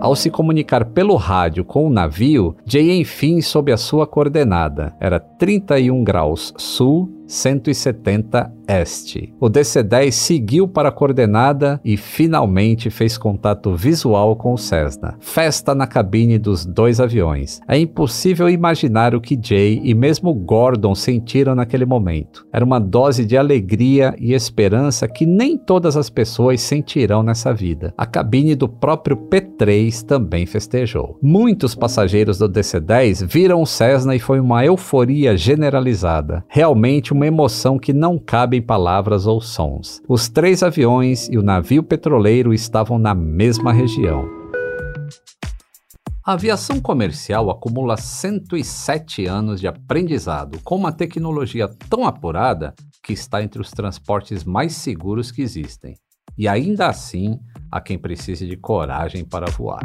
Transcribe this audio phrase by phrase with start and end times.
[0.00, 4.96] Ao se comunicar pelo rádio com o navio, Jay enfim soube a sua coordenada.
[4.98, 9.34] Era 31 graus sul, 170 este.
[9.40, 15.16] O DC-10 seguiu para a coordenada e finalmente fez contato visual com o Cessna.
[15.18, 17.60] Festa na cabine dos dois aviões.
[17.66, 22.46] É impossível imaginar o que Jay e mesmo Gordon sentiram naquele momento.
[22.52, 27.92] Era uma dose de alegria e esperança que nem todas as pessoas sentirão nessa vida.
[27.96, 31.18] A cabine do próprio P3 também festejou.
[31.20, 36.44] Muitos passageiros do DC-10 viram o Cessna e foi uma euforia generalizada.
[36.48, 40.02] Realmente uma emoção que não cabe em palavras ou sons.
[40.08, 44.28] Os três aviões e o navio petroleiro estavam na mesma região.
[46.24, 53.42] A aviação comercial acumula 107 anos de aprendizado com uma tecnologia tão apurada que está
[53.42, 55.94] entre os transportes mais seguros que existem.
[56.38, 57.38] E ainda assim,
[57.70, 59.80] há quem precise de coragem para voar.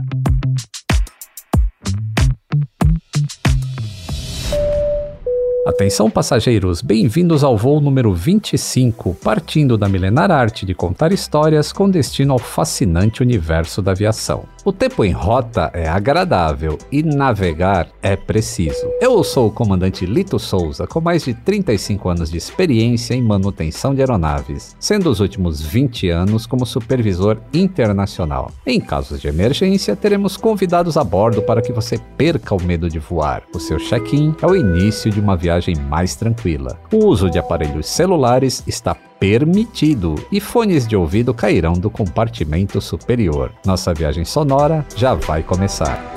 [5.66, 11.90] Atenção passageiros, bem-vindos ao voo número 25, partindo da milenar arte de contar histórias com
[11.90, 14.46] destino ao fascinante universo da aviação.
[14.66, 18.88] O tempo em rota é agradável e navegar é preciso.
[19.00, 23.94] Eu sou o comandante Lito Souza, com mais de 35 anos de experiência em manutenção
[23.94, 28.52] de aeronaves, sendo os últimos 20 anos como supervisor internacional.
[28.66, 32.98] Em casos de emergência, teremos convidados a bordo para que você perca o medo de
[32.98, 33.44] voar.
[33.54, 36.80] O seu check-in é o início de uma viagem mais tranquila.
[36.92, 43.52] O uso de aparelhos celulares está permitido e fones de ouvido cairão do compartimento superior.
[43.66, 46.14] Nossa viagem sonora já vai começar.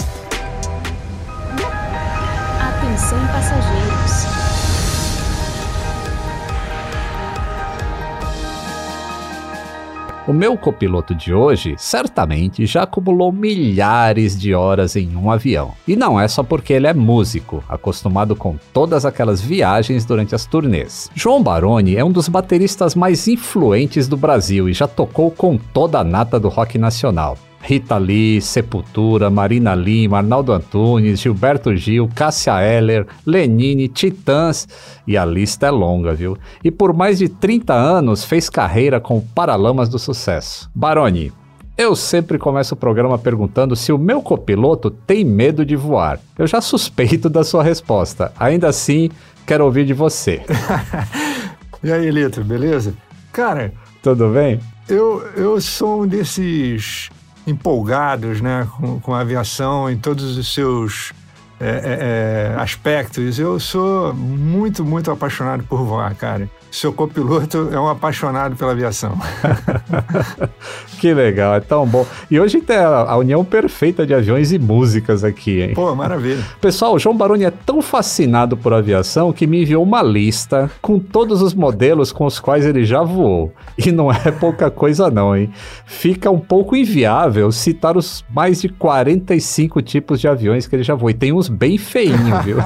[10.29, 15.73] O meu copiloto de hoje certamente já acumulou milhares de horas em um avião.
[15.89, 20.45] E não é só porque ele é músico, acostumado com todas aquelas viagens durante as
[20.45, 21.11] turnês.
[21.15, 26.01] João Baroni é um dos bateristas mais influentes do Brasil e já tocou com toda
[26.01, 27.39] a nata do rock nacional.
[27.61, 34.69] Rita Lee, Sepultura, Marina Lima, Arnaldo Antunes, Gilberto Gil, Cássia Eller, Lenine, Titãs
[35.07, 36.37] e a lista é longa, viu?
[36.63, 40.71] E por mais de 30 anos fez carreira com Paralamas do Sucesso.
[40.75, 41.33] Baroni,
[41.77, 46.19] eu sempre começo o programa perguntando se o meu copiloto tem medo de voar.
[46.37, 48.33] Eu já suspeito da sua resposta.
[48.37, 49.11] Ainda assim,
[49.47, 50.43] quero ouvir de você.
[51.83, 52.95] e aí, Lito, beleza?
[53.33, 54.59] Cara, tudo bem?
[54.89, 57.11] Eu, eu sou um desses
[57.49, 61.13] empolgados né, com, com a aviação em todos os seus
[61.61, 63.39] é, é, é aspectos.
[63.39, 69.19] Eu sou muito, muito apaixonado por voar, cara seu copiloto é um apaixonado pela aviação.
[71.01, 72.07] que legal, é tão bom.
[72.31, 75.75] E hoje tem a, união perfeita de aviões e músicas aqui, hein?
[75.75, 76.43] Pô, maravilha.
[76.61, 80.99] Pessoal, o João Baroni é tão fascinado por aviação que me enviou uma lista com
[80.99, 83.53] todos os modelos com os quais ele já voou.
[83.77, 85.51] E não é pouca coisa não, hein?
[85.87, 90.95] Fica um pouco inviável citar os mais de 45 tipos de aviões que ele já
[90.95, 91.11] voou.
[91.11, 92.59] E tem uns bem feinhos, viu?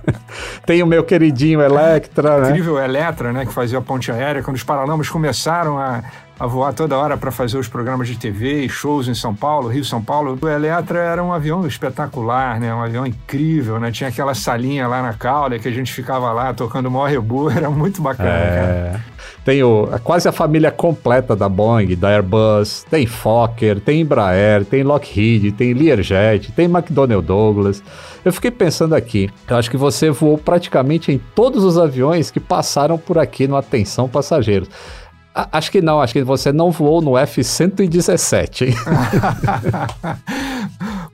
[0.66, 2.50] tem o meu queridinho Electra, né?
[2.50, 6.02] Incrível Electra, né, que fazia a ponte aérea, quando os Paralamas começaram a,
[6.38, 9.68] a voar toda hora para fazer os programas de TV e shows em São Paulo,
[9.68, 10.38] Rio São Paulo.
[10.40, 12.74] O Eletra era um avião espetacular, né?
[12.74, 13.90] Um avião incrível, né?
[13.92, 17.50] Tinha aquela salinha lá na cauda que a gente ficava lá tocando o maior rebu,
[17.54, 18.90] era muito bacana, é...
[18.90, 19.14] cara.
[19.44, 24.82] Tem o, quase a família completa da Boeing, da Airbus, tem Fokker, tem Embraer, tem
[24.82, 27.82] Lockheed, tem Learjet, tem McDonnell Douglas.
[28.24, 32.40] Eu fiquei pensando aqui, eu acho que você voou praticamente em todos os aviões que
[32.40, 34.68] passaram por aqui no Atenção Passageiros.
[35.34, 38.72] Acho que não, acho que você não voou no F-117.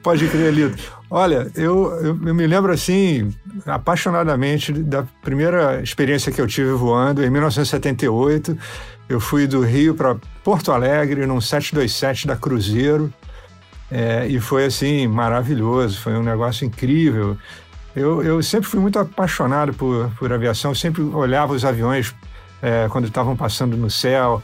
[0.03, 1.01] Pode crer, Lito.
[1.11, 3.35] Olha, eu, eu, eu, me lembro assim,
[3.67, 8.57] apaixonadamente, da primeira experiência que eu tive voando em 1978.
[9.09, 13.11] Eu fui do Rio para Porto Alegre num 727 da Cruzeiro.
[13.91, 17.39] É, e foi assim, maravilhoso, foi um negócio incrível.
[17.97, 22.15] Eu, eu sempre fui muito apaixonado por, por aviação, sempre olhava os aviões
[22.63, 24.43] é, quando estavam passando no céu,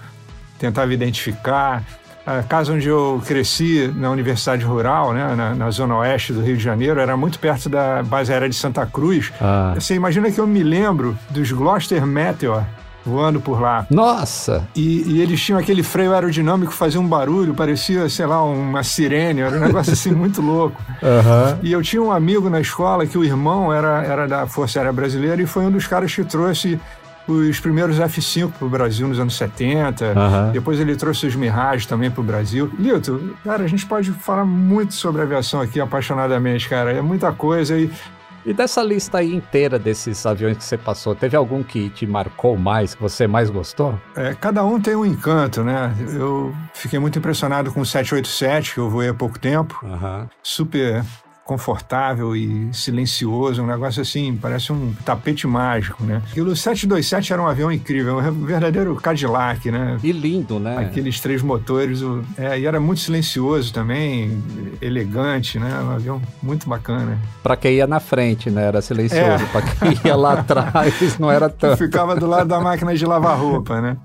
[0.58, 1.82] tentava identificar.
[2.26, 6.56] A casa onde eu cresci, na Universidade Rural, né, na, na, zona oeste do Rio
[6.56, 9.32] de Janeiro, era muito perto da base aérea de Santa Cruz.
[9.40, 9.72] Ah.
[9.76, 12.64] Você imagina que eu me lembro dos Gloster Meteor,
[13.06, 13.86] voando por lá.
[13.88, 14.66] Nossa!
[14.74, 18.82] E, e, eles tinham aquele freio aerodinâmico que fazia um barulho, parecia, sei lá, uma
[18.82, 20.82] sirene, era um negócio assim muito louco.
[21.00, 21.58] Uhum.
[21.62, 24.92] E eu tinha um amigo na escola que o irmão era, era da Força Aérea
[24.92, 26.80] Brasileira e foi um dos caras que trouxe
[27.26, 30.04] os primeiros F-5 para o Brasil nos anos 70.
[30.12, 30.50] Aham.
[30.52, 32.70] Depois ele trouxe os Mirage também para o Brasil.
[32.78, 36.92] Lito, cara, a gente pode falar muito sobre aviação aqui apaixonadamente, cara.
[36.92, 37.90] É muita coisa e
[38.44, 42.56] E dessa lista aí inteira desses aviões que você passou, teve algum que te marcou
[42.56, 43.98] mais, que você mais gostou?
[44.14, 45.92] é, cada um tem um encanto, né?
[46.14, 49.80] Eu fiquei muito impressionado com o 787, que eu voei há pouco tempo.
[49.84, 50.28] Aham.
[50.44, 51.04] Super
[51.46, 56.20] confortável e silencioso, um negócio assim, parece um tapete mágico, né?
[56.34, 59.96] E o 727 era um avião incrível, um verdadeiro Cadillac, né?
[60.02, 60.76] E lindo, né?
[60.78, 64.42] Aqueles três motores, o- é, e era muito silencioso também,
[64.80, 65.70] elegante, né?
[65.82, 67.18] Um avião muito bacana.
[67.42, 68.64] Pra quem ia na frente, né?
[68.64, 69.44] Era silencioso.
[69.44, 69.46] É.
[69.52, 71.76] Pra quem ia lá atrás, não era Eu tanto.
[71.78, 73.96] ficava do lado da máquina de lavar roupa, né?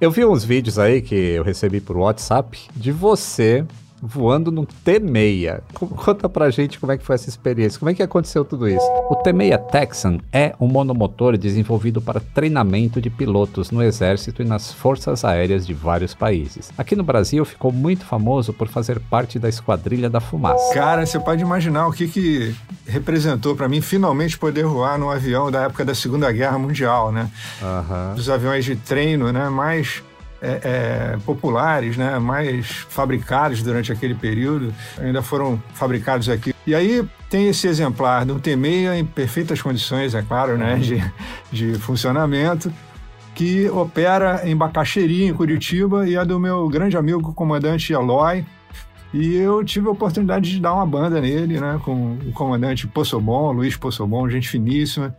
[0.00, 3.64] Eu vi uns vídeos aí que eu recebi por WhatsApp de você
[4.04, 5.60] voando num T6.
[5.72, 8.68] Co- Conta pra gente como é que foi essa experiência, como é que aconteceu tudo
[8.68, 8.84] isso.
[9.08, 14.72] O T6 Texan é um monomotor desenvolvido para treinamento de pilotos no exército e nas
[14.72, 16.70] forças aéreas de vários países.
[16.76, 20.74] Aqui no Brasil ficou muito famoso por fazer parte da Esquadrilha da Fumaça.
[20.74, 22.54] Cara, você pode imaginar o que, que
[22.86, 27.30] representou para mim finalmente poder voar num avião da época da Segunda Guerra Mundial, né?
[27.62, 28.14] Aham.
[28.16, 30.02] dos aviões de treino né, mais
[30.42, 30.60] é,
[31.14, 36.52] é, populares, né, mais fabricados durante aquele período, ainda foram fabricados aqui.
[36.66, 41.02] E aí tem esse exemplar do T6 em perfeitas condições, é claro, né, de,
[41.52, 42.72] de funcionamento,
[43.36, 48.44] que opera em Bacaxeri, em Curitiba, e é do meu grande amigo, o comandante Eloy,
[49.14, 53.52] e eu tive a oportunidade de dar uma banda nele, né, com o comandante Possobon,
[53.52, 55.14] Luiz Possobon, gente finíssima,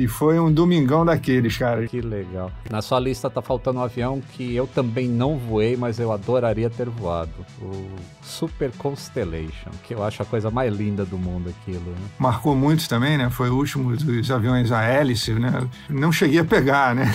[0.00, 1.86] e foi um domingão daqueles, cara.
[1.86, 2.50] Que legal.
[2.70, 6.70] Na sua lista tá faltando um avião que eu também não voei, mas eu adoraria
[6.70, 7.30] ter voado.
[7.60, 7.86] O
[8.22, 12.08] Super Constellation, que eu acho a coisa mais linda do mundo aquilo, né?
[12.18, 13.28] marcou muito também, né?
[13.28, 15.68] Foi o último dos aviões a hélice, né?
[15.90, 17.12] Não cheguei a pegar, né?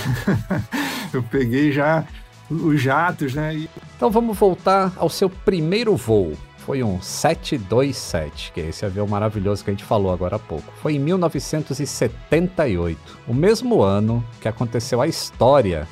[1.12, 2.06] Eu peguei já
[2.50, 3.56] os jatos, né?
[3.56, 6.38] E Então vamos voltar ao seu primeiro voo.
[6.66, 10.74] Foi um 727, que é esse avião maravilhoso que a gente falou agora há pouco.
[10.82, 15.88] Foi em 1978, o mesmo ano que aconteceu a história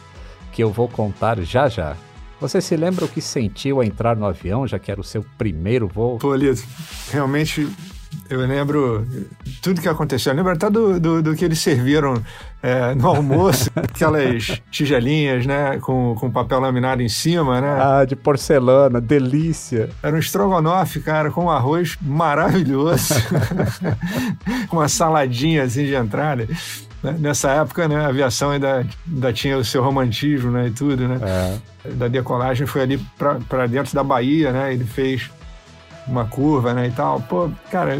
[0.52, 1.96] que eu vou contar já já.
[2.42, 5.24] Você se lembra o que sentiu ao entrar no avião, já que era o seu
[5.38, 6.18] primeiro voo?
[6.18, 6.64] Pô, Lito,
[7.12, 7.70] realmente
[8.28, 9.08] eu lembro
[9.62, 10.34] tudo que aconteceu.
[10.34, 12.16] Eu lembro até do, do, do que eles serviram
[12.64, 15.78] é, no almoço, aquelas tigelinhas, né?
[15.82, 17.78] Com, com papel laminado em cima, né?
[17.78, 19.90] Ah, de porcelana, delícia.
[20.02, 23.16] Era um estrogonofe, cara, com um arroz maravilhoso,
[24.70, 26.48] com uma saladinha assim de entrada.
[27.04, 31.06] Né, Nessa época, né, a aviação ainda, ainda tinha o seu romantismo, né, e tudo,
[31.06, 31.20] né?
[31.22, 31.90] É.
[31.90, 34.74] Da decolagem foi ali para dentro da Bahia, né?
[34.74, 35.30] Ele fez
[36.08, 37.20] uma curva, né, e tal.
[37.22, 37.98] Pô, cara,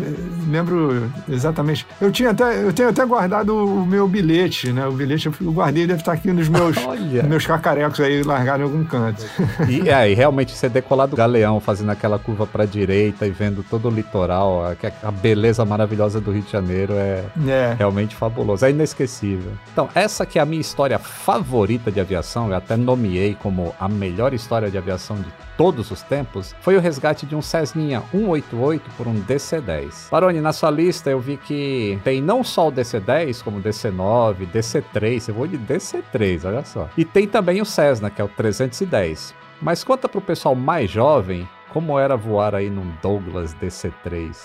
[0.48, 1.86] lembro exatamente.
[2.02, 4.86] Eu tinha até, eu tenho até guardado o meu bilhete, né?
[4.88, 7.24] O bilhete eu guardei, deve estar aqui nos meus, Olha.
[7.24, 9.24] meus cacarecos aí largados em algum canto.
[9.70, 13.88] E aí, realmente, você decolar do galeão, fazendo aquela curva pra direita e vendo todo
[13.88, 17.76] o litoral, a, a beleza maravilhosa do Rio de Janeiro é É.
[17.78, 19.52] realmente fabuloso, é inesquecível.
[19.72, 23.88] Então, essa que é a minha história favorita de aviação, eu até nomeei como a
[23.88, 25.26] melhor história de aviação de
[25.58, 30.10] todos os tempos, foi o resgate de um Cessninha 188 por um DC-10.
[30.12, 34.48] Baroni, na sua lista eu vi que tem não só o DC-10, como o DC-9,
[34.52, 36.90] DC-3, você vou de DC-3, olha só.
[36.98, 39.34] E tem também o Cessna, que é o 310.
[39.62, 44.38] Mas conta pro pessoal mais jovem como era voar aí num Douglas DC-3.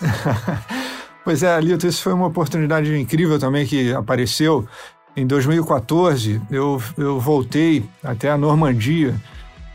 [1.28, 4.66] Pois é, Lito, isso foi uma oportunidade incrível também que apareceu.
[5.14, 9.14] Em 2014, eu, eu voltei até a Normandia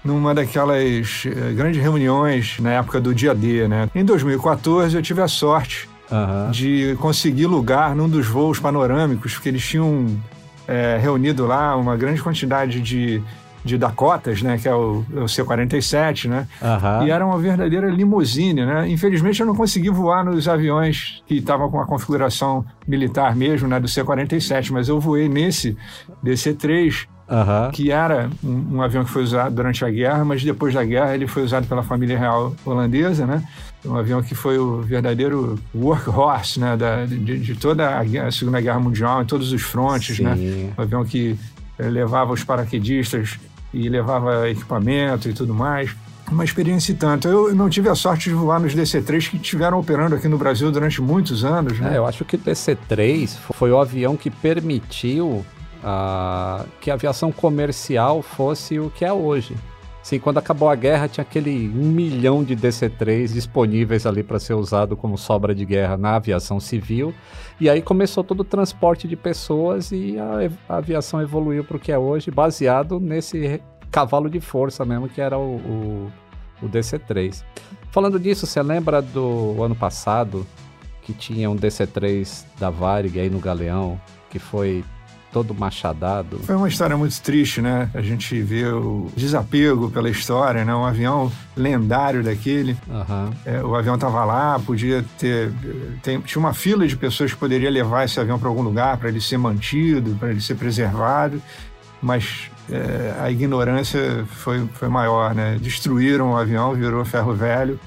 [0.04, 3.90] numa daquelas eh, grandes reuniões na época do dia D, né?
[3.96, 6.52] Em 2014, eu tive a sorte Aham.
[6.52, 10.08] de conseguir lugar num dos voos panorâmicos, porque eles tinham
[10.68, 13.22] eh, reunido lá uma grande quantidade de,
[13.64, 14.58] de Dakotas, né?
[14.58, 16.48] Que é o, é o C-47, né?
[16.62, 17.06] Aham.
[17.06, 18.88] E era uma verdadeira limusine, né?
[18.90, 23.80] Infelizmente eu não consegui voar nos aviões que estavam com a configuração militar mesmo, né?
[23.80, 25.78] Do C-47, mas eu voei nesse
[26.24, 27.72] DC-3, Aham.
[27.72, 31.16] que era um, um avião que foi usado durante a guerra, mas depois da guerra
[31.16, 33.44] ele foi usado pela família real holandesa, né?
[33.86, 36.76] Um avião que foi o verdadeiro workhorse, né?
[36.78, 40.36] Da, de, de toda a, guerra- a Segunda Guerra Mundial, em todos os frontes, né?
[40.36, 40.72] Sim.
[40.78, 41.38] Um avião que
[41.78, 43.38] eh, levava os paraquedistas
[43.74, 45.96] e levava equipamento e tudo mais.
[46.32, 47.28] Uma experiência e tanto.
[47.28, 50.72] Eu não tive a sorte de voar nos DC-3 que estiveram operando aqui no Brasil
[50.72, 51.94] durante muitos anos, né?
[51.94, 55.46] É, eu acho que o DC-3 foi o avião que permitiu
[55.84, 59.56] ah, que a aviação comercial fosse o que é hoje.
[60.04, 64.98] Sim, quando acabou a guerra tinha aquele milhão de DC-3 disponíveis ali para ser usado
[64.98, 67.14] como sobra de guerra na aviação civil.
[67.58, 71.80] E aí começou todo o transporte de pessoas e a, a aviação evoluiu para o
[71.80, 76.12] que é hoje, baseado nesse cavalo de força mesmo que era o, o,
[76.62, 77.42] o DC-3.
[77.90, 80.46] Falando disso, você lembra do ano passado
[81.02, 84.84] que tinha um DC-3 da Varig aí no Galeão, que foi
[85.34, 86.38] todo machadado.
[86.44, 87.90] Foi uma história muito triste, né?
[87.94, 90.74] A gente vê o desapego pela história, né?
[90.76, 92.78] Um avião lendário daquele.
[92.88, 93.32] Uhum.
[93.44, 95.52] É, o avião estava lá, podia ter.
[96.04, 99.10] Tem, tinha uma fila de pessoas que poderia levar esse avião para algum lugar, para
[99.10, 101.42] ele ser mantido, para ele ser preservado,
[102.00, 105.58] mas é, a ignorância foi, foi maior, né?
[105.60, 107.80] Destruíram o avião, virou ferro velho.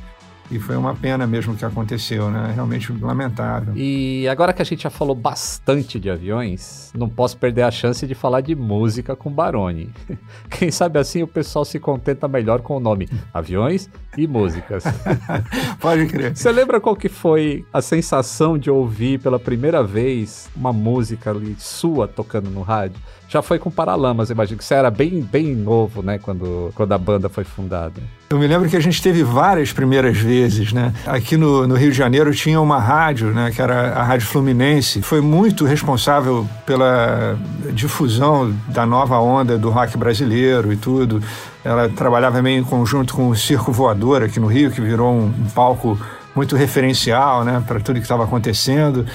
[0.50, 2.52] E foi uma pena mesmo que aconteceu, né?
[2.54, 3.72] Realmente lamentável.
[3.76, 8.06] E agora que a gente já falou bastante de aviões, não posso perder a chance
[8.06, 9.90] de falar de música com Baroni.
[10.50, 14.84] Quem sabe assim o pessoal se contenta melhor com o nome Aviões e Músicas.
[15.80, 16.36] Pode crer.
[16.36, 21.56] Você lembra qual que foi a sensação de ouvir pela primeira vez uma música ali
[21.58, 23.00] sua tocando no rádio?
[23.28, 26.99] Já foi com Paralamas, imagino que você era bem, bem novo, né, quando, quando a
[26.99, 28.00] banda foi fundada.
[28.30, 30.92] Eu me lembro que a gente teve várias primeiras vezes, né?
[31.06, 33.52] Aqui no, no, Rio de Janeiro tinha uma rádio, né?
[33.54, 35.00] Que era a Rádio Fluminense.
[35.00, 37.38] Foi muito responsável pela
[37.73, 41.23] difusão da nova onda do rock brasileiro e tudo.
[41.64, 45.26] Ela trabalhava meio em conjunto com o Circo Voador aqui no Rio, que virou um,
[45.26, 45.97] um palco
[46.35, 47.62] muito referencial, né?
[47.64, 49.06] Para tudo que estava acontecendo.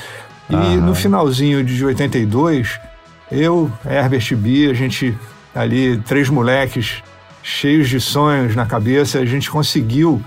[0.50, 2.80] E no finalzinho de 82,
[3.32, 5.18] eu, Herbert B, a gente
[5.56, 7.02] ali, três moleques
[7.44, 10.22] cheios de sonhos na cabeça, a gente conseguiu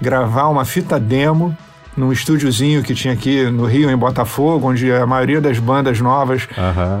[0.00, 1.56] gravar uma fita demo
[1.96, 6.48] num estúdiozinho que tinha aqui no Rio, em Botafogo, onde a maioria das bandas novas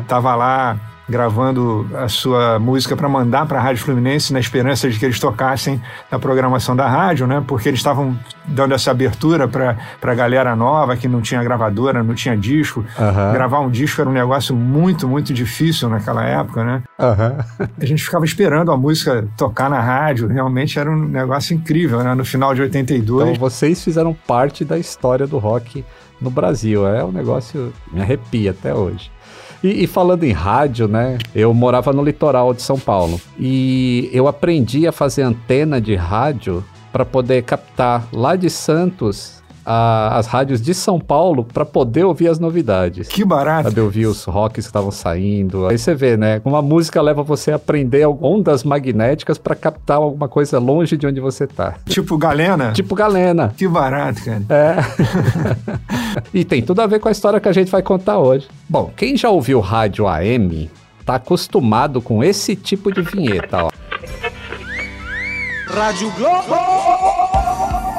[0.02, 0.38] estava uhum.
[0.38, 5.04] lá gravando a sua música para mandar para a Rádio Fluminense na esperança de que
[5.04, 7.42] eles tocassem na programação da rádio, né?
[7.46, 12.14] Porque eles estavam dando essa abertura para a galera nova que não tinha gravadora, não
[12.14, 12.80] tinha disco.
[12.98, 13.32] Uhum.
[13.32, 16.82] Gravar um disco era um negócio muito, muito difícil naquela época, né?
[16.98, 17.66] Uhum.
[17.80, 22.14] A gente ficava esperando a música tocar na rádio, realmente era um negócio incrível, né?
[22.14, 23.28] No final de 82.
[23.28, 25.84] Então vocês fizeram parte da história do rock
[26.20, 26.86] no Brasil.
[26.86, 29.10] É um negócio me arrepia até hoje.
[29.62, 31.18] E, e, falando em rádio, né?
[31.34, 36.64] Eu morava no litoral de São Paulo e eu aprendi a fazer antena de rádio
[36.90, 39.39] para poder captar lá de Santos
[39.70, 43.06] a, as rádios de São Paulo para poder ouvir as novidades.
[43.06, 43.70] Que barato!
[43.72, 45.68] Pra ouvir os rocks que estavam saindo.
[45.68, 46.42] Aí você vê, né?
[46.44, 51.20] Uma música leva você a aprender ondas magnéticas para captar alguma coisa longe de onde
[51.20, 51.76] você tá.
[51.86, 52.72] Tipo galena?
[52.72, 53.54] Tipo galena.
[53.56, 54.42] Que barato, cara.
[54.48, 54.76] É.
[56.34, 58.48] e tem tudo a ver com a história que a gente vai contar hoje.
[58.68, 60.68] Bom, quem já ouviu rádio AM
[61.06, 63.70] tá acostumado com esse tipo de vinheta, ó.
[65.68, 67.89] Rádio Globo!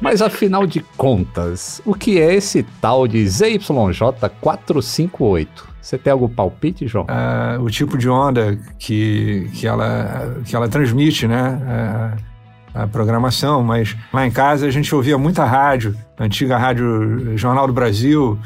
[0.00, 5.48] Mas afinal de contas, o que é esse tal de ZYJ458?
[5.80, 7.06] Você tem algum palpite, João?
[7.06, 12.14] Uh, o tipo de onda que, que, ela, que ela transmite, né?
[12.14, 12.18] Uh,
[12.74, 17.72] a programação, mas lá em casa a gente ouvia muita rádio, antiga rádio Jornal do
[17.72, 18.38] Brasil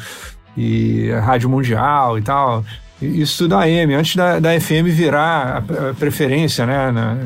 [0.56, 2.64] e a Rádio Mundial e tal.
[3.00, 6.92] Isso tudo AM, antes da, da FM virar a, a preferência, né?
[6.92, 7.18] Na,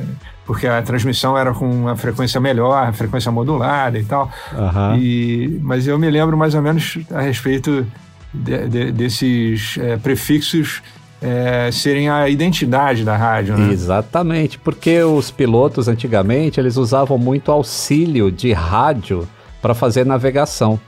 [0.47, 4.31] porque a transmissão era com uma frequência melhor, frequência modulada e tal.
[4.53, 4.97] Uhum.
[4.97, 7.85] E, mas eu me lembro mais ou menos a respeito
[8.33, 10.83] de, de, desses é, prefixos
[11.21, 13.73] é, serem a identidade da rádio, né?
[13.73, 19.27] Exatamente, porque os pilotos antigamente eles usavam muito auxílio de rádio
[19.61, 20.79] para fazer navegação.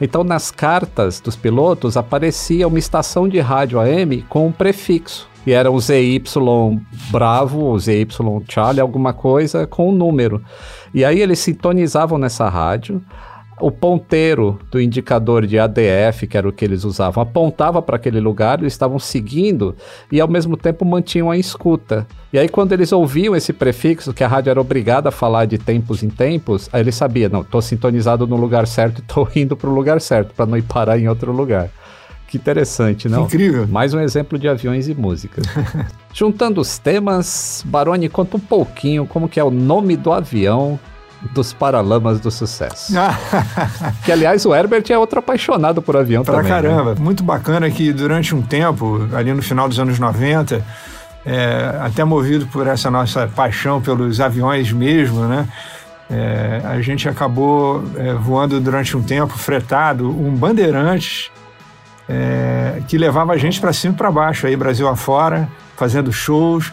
[0.00, 5.52] Então, nas cartas dos pilotos aparecia uma estação de rádio AM com um prefixo e
[5.52, 6.22] era o ZY
[7.10, 8.06] Bravo, o ZY
[8.48, 10.42] Charlie, alguma coisa com um número.
[10.92, 13.02] E aí eles sintonizavam nessa rádio.
[13.60, 18.18] O ponteiro do indicador de ADF, que era o que eles usavam, apontava para aquele
[18.18, 19.76] lugar, eles estavam seguindo
[20.10, 22.06] e ao mesmo tempo mantinham a escuta.
[22.32, 25.58] E aí, quando eles ouviam esse prefixo, que a rádio era obrigada a falar de
[25.58, 29.54] tempos em tempos, aí eles sabiam, não, estou sintonizado no lugar certo e estou indo
[29.54, 31.68] para o lugar certo, para não ir parar em outro lugar.
[32.30, 33.24] Que interessante, não?
[33.24, 33.66] Incrível.
[33.66, 35.42] Mais um exemplo de aviões e música.
[36.14, 40.78] Juntando os temas, Baroni conta um pouquinho como que é o nome do avião
[41.32, 42.92] dos Paralamas do Sucesso.
[44.04, 46.50] que, aliás, o Herbert é outro apaixonado por avião pra também.
[46.50, 46.68] Pra né?
[46.68, 46.94] caramba.
[46.94, 47.00] Né?
[47.00, 50.64] Muito bacana que durante um tempo, ali no final dos anos 90,
[51.26, 55.46] é, até movido por essa nossa paixão pelos aviões mesmo, né?
[56.10, 61.30] é, a gente acabou é, voando durante um tempo, fretado, um Bandeirantes
[62.08, 66.72] é, que levava a gente para cima e para baixo, aí Brasil afora, fazendo shows.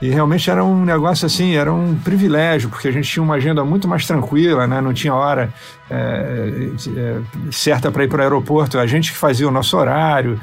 [0.00, 3.64] E realmente era um negócio assim, era um privilégio, porque a gente tinha uma agenda
[3.64, 4.80] muito mais tranquila, né?
[4.80, 5.52] não tinha hora
[5.90, 10.38] é, é, certa para ir para o aeroporto, a gente que fazia o nosso horário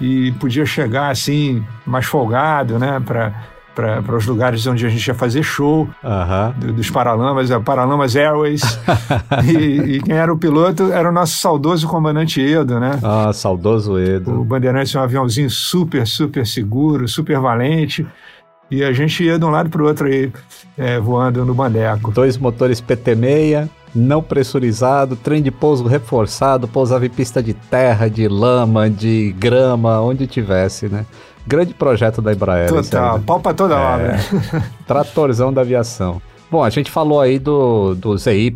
[0.00, 3.00] e podia chegar assim, mais folgado, né?
[3.04, 5.88] Para para os lugares onde a gente ia fazer show,
[6.58, 8.62] do, dos Paralamas, a Paralamas Airways.
[9.44, 12.98] e, e, quem era o piloto era o nosso saudoso comandante Edo, né?
[13.02, 14.40] Ah, saudoso Edo.
[14.40, 18.06] O Bandeirantes é um aviãozinho super, super seguro, super valente.
[18.72, 20.32] E a gente ia de um lado para o outro aí,
[20.78, 22.10] é, voando no Bandeco.
[22.10, 28.26] Dois motores PT-6, não pressurizado, trem de pouso reforçado, pousava em pista de terra, de
[28.26, 31.04] lama, de grama, onde tivesse, né?
[31.46, 32.70] Grande projeto da Embraer.
[32.70, 34.18] Total, pau pra toda é, obra.
[34.88, 36.22] tratorzão da aviação.
[36.50, 38.54] Bom, a gente falou aí do, do ZY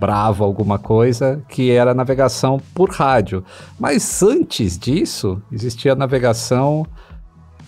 [0.00, 3.44] Bravo, alguma coisa, que era navegação por rádio.
[3.78, 6.86] Mas antes disso, existia navegação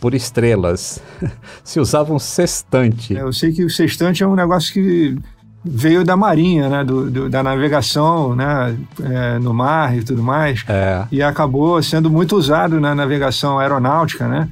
[0.01, 1.03] por estrelas.
[1.65, 3.17] Se usava um sextante.
[3.17, 5.17] É, eu sei que o sextante é um negócio que
[5.65, 10.65] veio da marinha, né, do, do da navegação, né, é, no mar e tudo mais,
[10.69, 11.05] é.
[11.11, 14.49] e acabou sendo muito usado na navegação aeronáutica, né.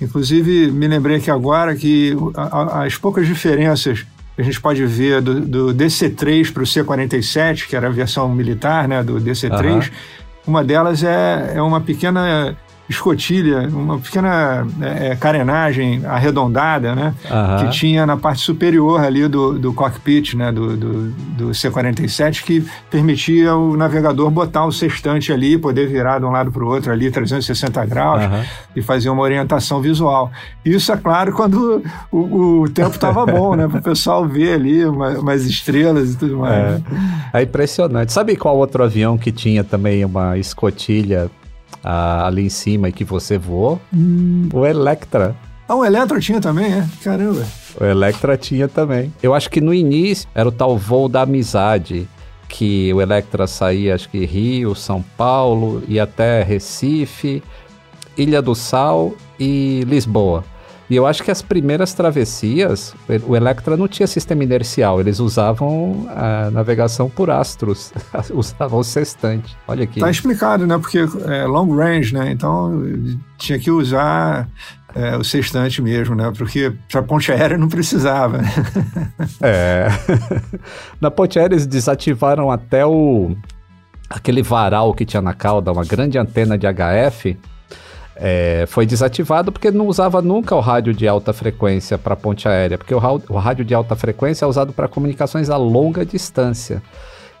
[0.00, 2.14] Inclusive me lembrei aqui agora que
[2.84, 7.74] as poucas diferenças que a gente pode ver do, do DC-3 para o C-47, que
[7.74, 9.80] era a versão militar, né, do DC-3, uhum.
[10.46, 12.56] uma delas é, é uma pequena
[12.88, 17.14] escotilha, uma pequena é, é, carenagem arredondada, né?
[17.30, 17.56] Uhum.
[17.58, 20.50] Que tinha na parte superior ali do, do cockpit, né?
[20.50, 26.24] Do, do, do, C-47, que permitia o navegador botar o sextante ali, poder virar de
[26.24, 28.44] um lado para o outro ali, 360 graus, uhum.
[28.74, 30.30] e fazer uma orientação visual.
[30.64, 33.68] Isso, é claro, quando o, o tempo estava bom, né?
[33.68, 36.82] Para o pessoal ver ali umas, umas, estrelas e tudo mais.
[37.32, 37.40] É.
[37.40, 38.12] É impressionante.
[38.12, 41.30] Sabe qual outro avião que tinha também uma escotilha
[41.82, 43.80] ah, ali em cima e que você voou?
[43.92, 44.48] Hum.
[44.52, 45.36] O Electra.
[45.68, 46.86] Ah, o Electra tinha também, é?
[47.02, 47.44] Caramba.
[47.80, 49.12] O Electra tinha também.
[49.22, 52.08] Eu acho que no início era o tal voo da amizade,
[52.48, 57.42] que o Electra saía, acho que Rio, São Paulo e até Recife,
[58.16, 60.44] Ilha do Sal e Lisboa.
[60.90, 62.94] E eu acho que as primeiras travessias,
[63.26, 67.92] o Electra não tinha sistema inercial, eles usavam a navegação por astros,
[68.32, 69.54] usavam o sextante.
[69.66, 70.00] Olha aqui.
[70.00, 70.78] Tá explicado, né?
[70.78, 72.30] Porque é long range, né?
[72.30, 72.82] Então
[73.36, 74.48] tinha que usar
[74.94, 76.32] é, o sextante mesmo, né?
[76.36, 78.40] Porque para ponte aérea não precisava.
[79.42, 79.88] é.
[80.98, 83.36] Na ponte aérea eles desativaram até o
[84.08, 87.36] aquele varal que tinha na cauda, uma grande antena de HF
[88.20, 92.76] é, foi desativado porque não usava nunca o rádio de alta frequência para ponte aérea,
[92.76, 96.82] porque o, o, rádio de alta frequência é usado para comunicações a longa distância.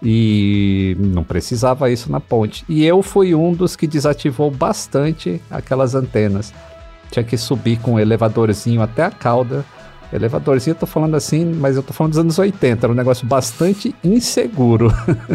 [0.00, 2.64] E não precisava isso na ponte.
[2.68, 6.54] E eu fui um dos que desativou bastante aquelas antenas.
[7.10, 9.64] Tinha que subir com um elevadorzinho até a cauda
[10.12, 13.26] Elevadorzinho, eu tô falando assim, mas eu tô falando dos anos 80, era um negócio
[13.26, 14.92] bastante inseguro.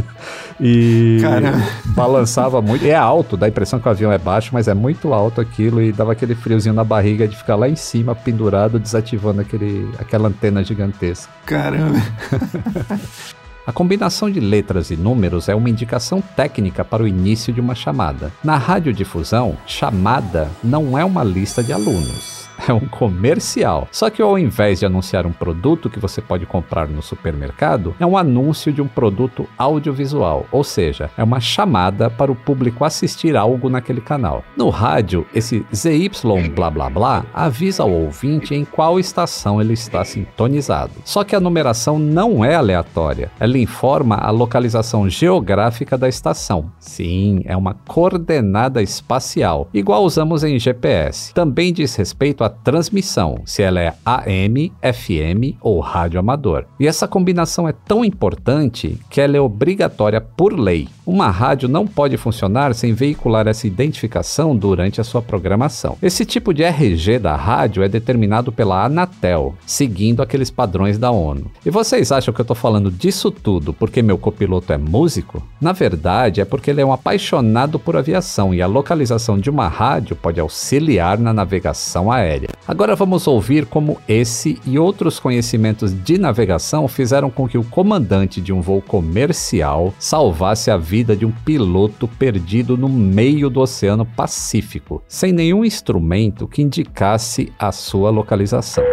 [0.60, 1.64] e Caramba.
[1.88, 2.84] balançava muito.
[2.86, 5.40] E é alto, dá a impressão que o avião é baixo, mas é muito alto
[5.40, 9.90] aquilo e dava aquele friozinho na barriga de ficar lá em cima, pendurado, desativando aquele,
[10.00, 11.32] aquela antena gigantesca.
[11.46, 12.00] Caramba!
[13.66, 17.74] A combinação de letras e números é uma indicação técnica para o início de uma
[17.74, 18.30] chamada.
[18.44, 23.88] Na radiodifusão, chamada não é uma lista de alunos é um comercial.
[23.92, 28.06] Só que ao invés de anunciar um produto que você pode comprar no supermercado, é
[28.06, 33.36] um anúncio de um produto audiovisual, ou seja, é uma chamada para o público assistir
[33.36, 34.44] algo naquele canal.
[34.56, 36.10] No rádio, esse ZY
[36.56, 40.94] blá blá blá avisa ao ouvinte em qual estação ele está sintonizado.
[41.04, 46.72] Só que a numeração não é aleatória, ela informa a localização geográfica da estação.
[46.80, 51.34] Sim, é uma coordenada espacial, igual usamos em GPS.
[51.34, 56.66] Também diz respeito à transmissão, se ela é AM, FM ou rádio amador.
[56.80, 60.88] E essa combinação é tão importante que ela é obrigatória por lei.
[61.06, 65.98] Uma rádio não pode funcionar sem veicular essa identificação durante a sua programação.
[66.02, 71.52] Esse tipo de RG da rádio é determinado pela Anatel, seguindo aqueles padrões da ONU.
[71.66, 75.44] E vocês acham que eu estou falando disso tudo porque meu copiloto é músico?
[75.60, 79.68] Na verdade, é porque ele é um apaixonado por aviação e a localização de uma
[79.68, 82.50] rádio pode auxiliar na navegação aérea.
[82.66, 88.40] Agora vamos ouvir como esse e outros conhecimentos de navegação fizeram com que o comandante
[88.40, 94.06] de um voo comercial salvasse a vida de um piloto perdido no meio do Oceano
[94.06, 98.84] Pacífico, sem nenhum instrumento que indicasse a sua localização.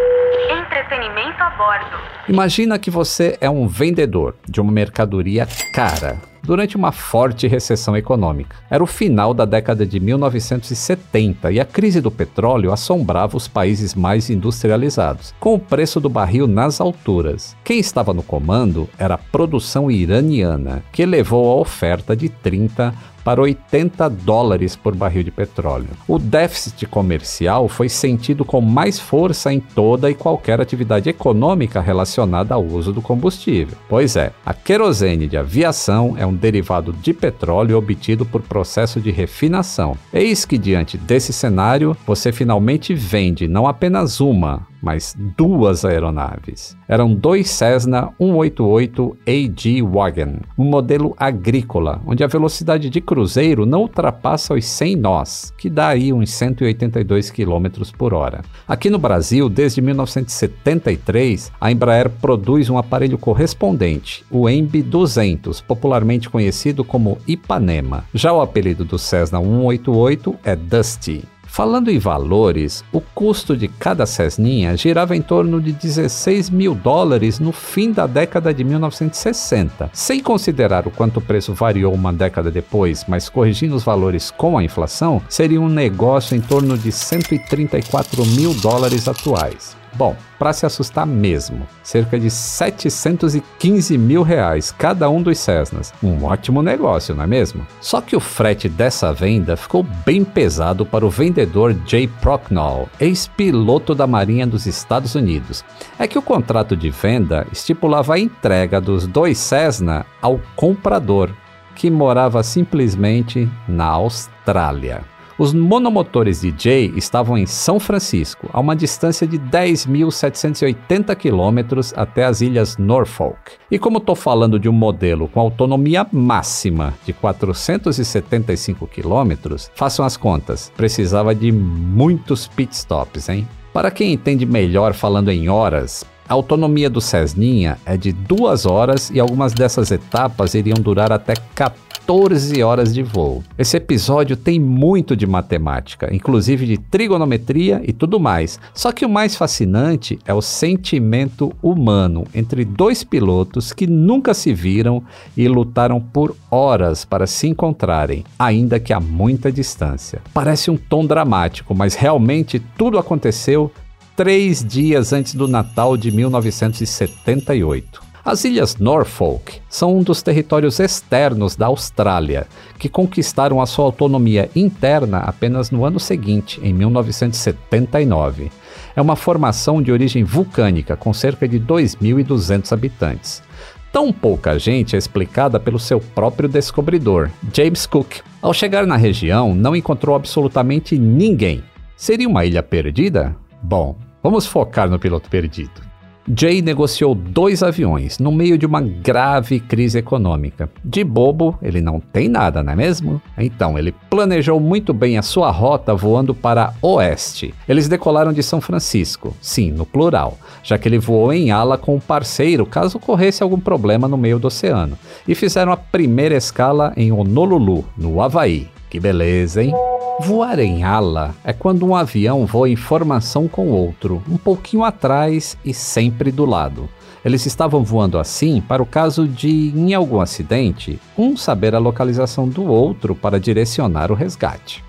[0.51, 1.97] Entretenimento equipamento a bordo.
[2.29, 8.57] Imagina que você é um vendedor de uma mercadoria cara durante uma forte recessão econômica.
[8.71, 13.95] Era o final da década de 1970 e a crise do petróleo assombrava os países
[13.95, 17.57] mais industrializados, com o preço do barril nas alturas.
[17.65, 22.95] Quem estava no comando era a produção iraniana, que elevou a oferta de 30
[23.31, 25.91] para 80 dólares por barril de petróleo.
[26.09, 32.55] O déficit comercial foi sentido com mais força em toda e qualquer atividade econômica relacionada
[32.55, 33.79] ao uso do combustível.
[33.89, 39.13] Pois é, a querosene de aviação é um derivado de petróleo obtido por processo de
[39.13, 39.97] refinação.
[40.13, 46.77] Eis que, diante desse cenário, você finalmente vende não apenas uma, mas duas aeronaves.
[46.89, 53.83] Eram dois Cessna 188 AG Wagon, um modelo agrícola, onde a velocidade de cruzeiro não
[53.83, 57.67] ultrapassa os 100 nós, que dá aí uns 182 km
[57.97, 58.43] por hora.
[58.67, 66.29] Aqui no Brasil, desde 1973, a Embraer produz um aparelho correspondente, o EMB 200, popularmente
[66.29, 68.05] conhecido como Ipanema.
[68.15, 71.25] Já o apelido do Cessna 188 é Dusty.
[71.51, 77.41] Falando em valores, o custo de cada Cessninha girava em torno de 16 mil dólares
[77.41, 79.91] no fim da década de 1960.
[79.93, 84.57] Sem considerar o quanto o preço variou uma década depois, mas corrigindo os valores com
[84.57, 89.80] a inflação, seria um negócio em torno de 134 mil dólares atuais.
[89.95, 95.93] Bom, para se assustar mesmo, cerca de 715 mil reais cada um dos Cessnas.
[96.03, 97.67] Um ótimo negócio, não é mesmo?
[97.81, 103.95] Só que o frete dessa venda ficou bem pesado para o vendedor Jay Procknall, ex-piloto
[103.95, 105.65] da Marinha dos Estados Unidos.
[105.99, 111.31] É que o contrato de venda estipulava a entrega dos dois Cessna ao comprador,
[111.75, 115.03] que morava simplesmente na Austrália.
[115.41, 122.43] Os monomotores Jay estavam em São Francisco, a uma distância de 10.780 quilômetros até as
[122.43, 123.53] ilhas Norfolk.
[123.71, 130.15] E como estou falando de um modelo com autonomia máxima de 475 quilômetros, façam as
[130.15, 133.49] contas, precisava de muitos pitstops, hein?
[133.73, 139.11] Para quem entende melhor falando em horas, a autonomia do Cessninha é de duas horas
[139.11, 143.45] e algumas dessas etapas iriam durar até 14 14 horas de voo.
[143.57, 148.59] Esse episódio tem muito de matemática, inclusive de trigonometria e tudo mais.
[148.75, 154.53] Só que o mais fascinante é o sentimento humano entre dois pilotos que nunca se
[154.53, 155.05] viram
[155.37, 160.21] e lutaram por horas para se encontrarem, ainda que a muita distância.
[160.35, 163.71] Parece um tom dramático, mas realmente tudo aconteceu
[164.17, 168.11] três dias antes do Natal de 1978.
[168.23, 172.47] As ilhas Norfolk são um dos territórios externos da Austrália,
[172.79, 178.53] que conquistaram a sua autonomia interna apenas no ano seguinte, em 1979.
[178.95, 183.43] É uma formação de origem vulcânica, com cerca de 2.200 habitantes.
[183.91, 188.19] Tão pouca gente é explicada pelo seu próprio descobridor, James Cook.
[188.43, 191.65] Ao chegar na região, não encontrou absolutamente ninguém.
[191.97, 193.35] Seria uma ilha perdida?
[193.63, 195.91] Bom, vamos focar no piloto perdido.
[196.37, 200.71] Jay negociou dois aviões no meio de uma grave crise econômica.
[200.85, 203.21] De bobo, ele não tem nada, não é mesmo?
[203.37, 207.55] Então, ele planejou muito bem a sua rota voando para oeste.
[207.69, 211.97] Eles decolaram de São Francisco, sim, no plural, já que ele voou em ala com
[211.97, 214.97] um parceiro caso ocorresse algum problema no meio do oceano,
[215.27, 218.69] e fizeram a primeira escala em Honolulu, no Havaí.
[218.91, 219.73] Que beleza, hein?
[220.19, 225.57] Voar em ala é quando um avião voa em formação com outro, um pouquinho atrás
[225.65, 226.89] e sempre do lado.
[227.25, 232.49] Eles estavam voando assim para o caso de, em algum acidente, um saber a localização
[232.49, 234.83] do outro para direcionar o resgate.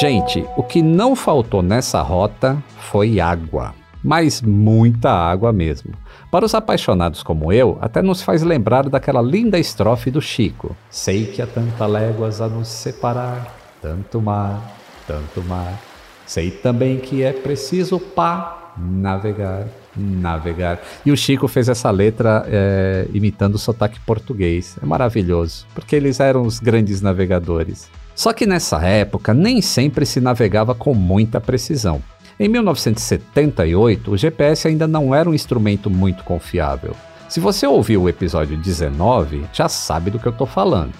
[0.00, 3.74] Gente, o que não faltou nessa rota foi água.
[4.04, 5.92] Mas muita água mesmo.
[6.30, 10.76] Para os apaixonados como eu, até nos faz lembrar daquela linda estrofe do Chico.
[10.90, 15.80] Sei que há tanta léguas a nos separar, tanto mar, tanto mar.
[16.26, 20.82] Sei também que é preciso pá navegar, navegar.
[21.04, 24.76] E o Chico fez essa letra é, imitando o sotaque português.
[24.82, 27.88] É maravilhoso, porque eles eram os grandes navegadores.
[28.14, 32.02] Só que nessa época nem sempre se navegava com muita precisão.
[32.40, 36.94] Em 1978, o GPS ainda não era um instrumento muito confiável.
[37.28, 40.92] Se você ouviu o episódio 19, já sabe do que eu estou falando.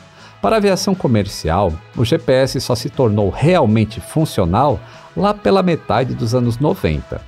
[0.42, 4.80] Para a aviação comercial, o GPS só se tornou realmente funcional
[5.16, 7.20] lá pela metade dos anos 90.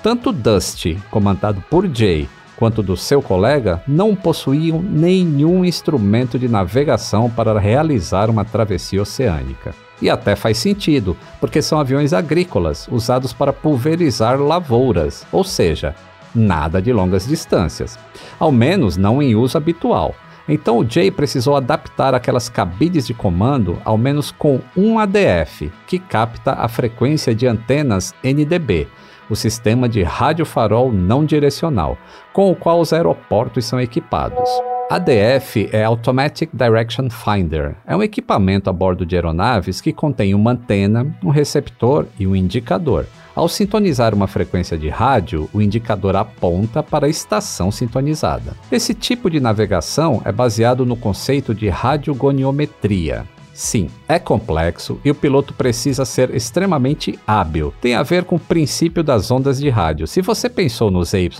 [0.00, 7.30] Tanto Dusty, comandado por Jay, quanto do seu colega não possuíam nenhum instrumento de navegação
[7.30, 9.74] para realizar uma travessia oceânica.
[10.00, 15.94] E até faz sentido, porque são aviões agrícolas usados para pulverizar lavouras, ou seja,
[16.34, 17.98] nada de longas distâncias,
[18.38, 20.14] ao menos não em uso habitual.
[20.48, 25.98] Então o Jay precisou adaptar aquelas cabines de comando ao menos com um ADF, que
[25.98, 28.86] capta a frequência de antenas NDB,
[29.28, 31.96] o sistema de rádio farol não direcional,
[32.32, 34.48] com o qual os aeroportos são equipados.
[34.88, 37.74] ADF é Automatic Direction Finder.
[37.84, 42.36] É um equipamento a bordo de aeronaves que contém uma antena, um receptor e um
[42.36, 43.04] indicador.
[43.34, 48.54] Ao sintonizar uma frequência de rádio, o indicador aponta para a estação sintonizada.
[48.70, 55.14] Esse tipo de navegação é baseado no conceito de radiogoniometria, Sim, é complexo e o
[55.14, 57.72] piloto precisa ser extremamente hábil.
[57.80, 60.06] Tem a ver com o princípio das ondas de rádio.
[60.06, 61.30] Se você pensou no ZYJ,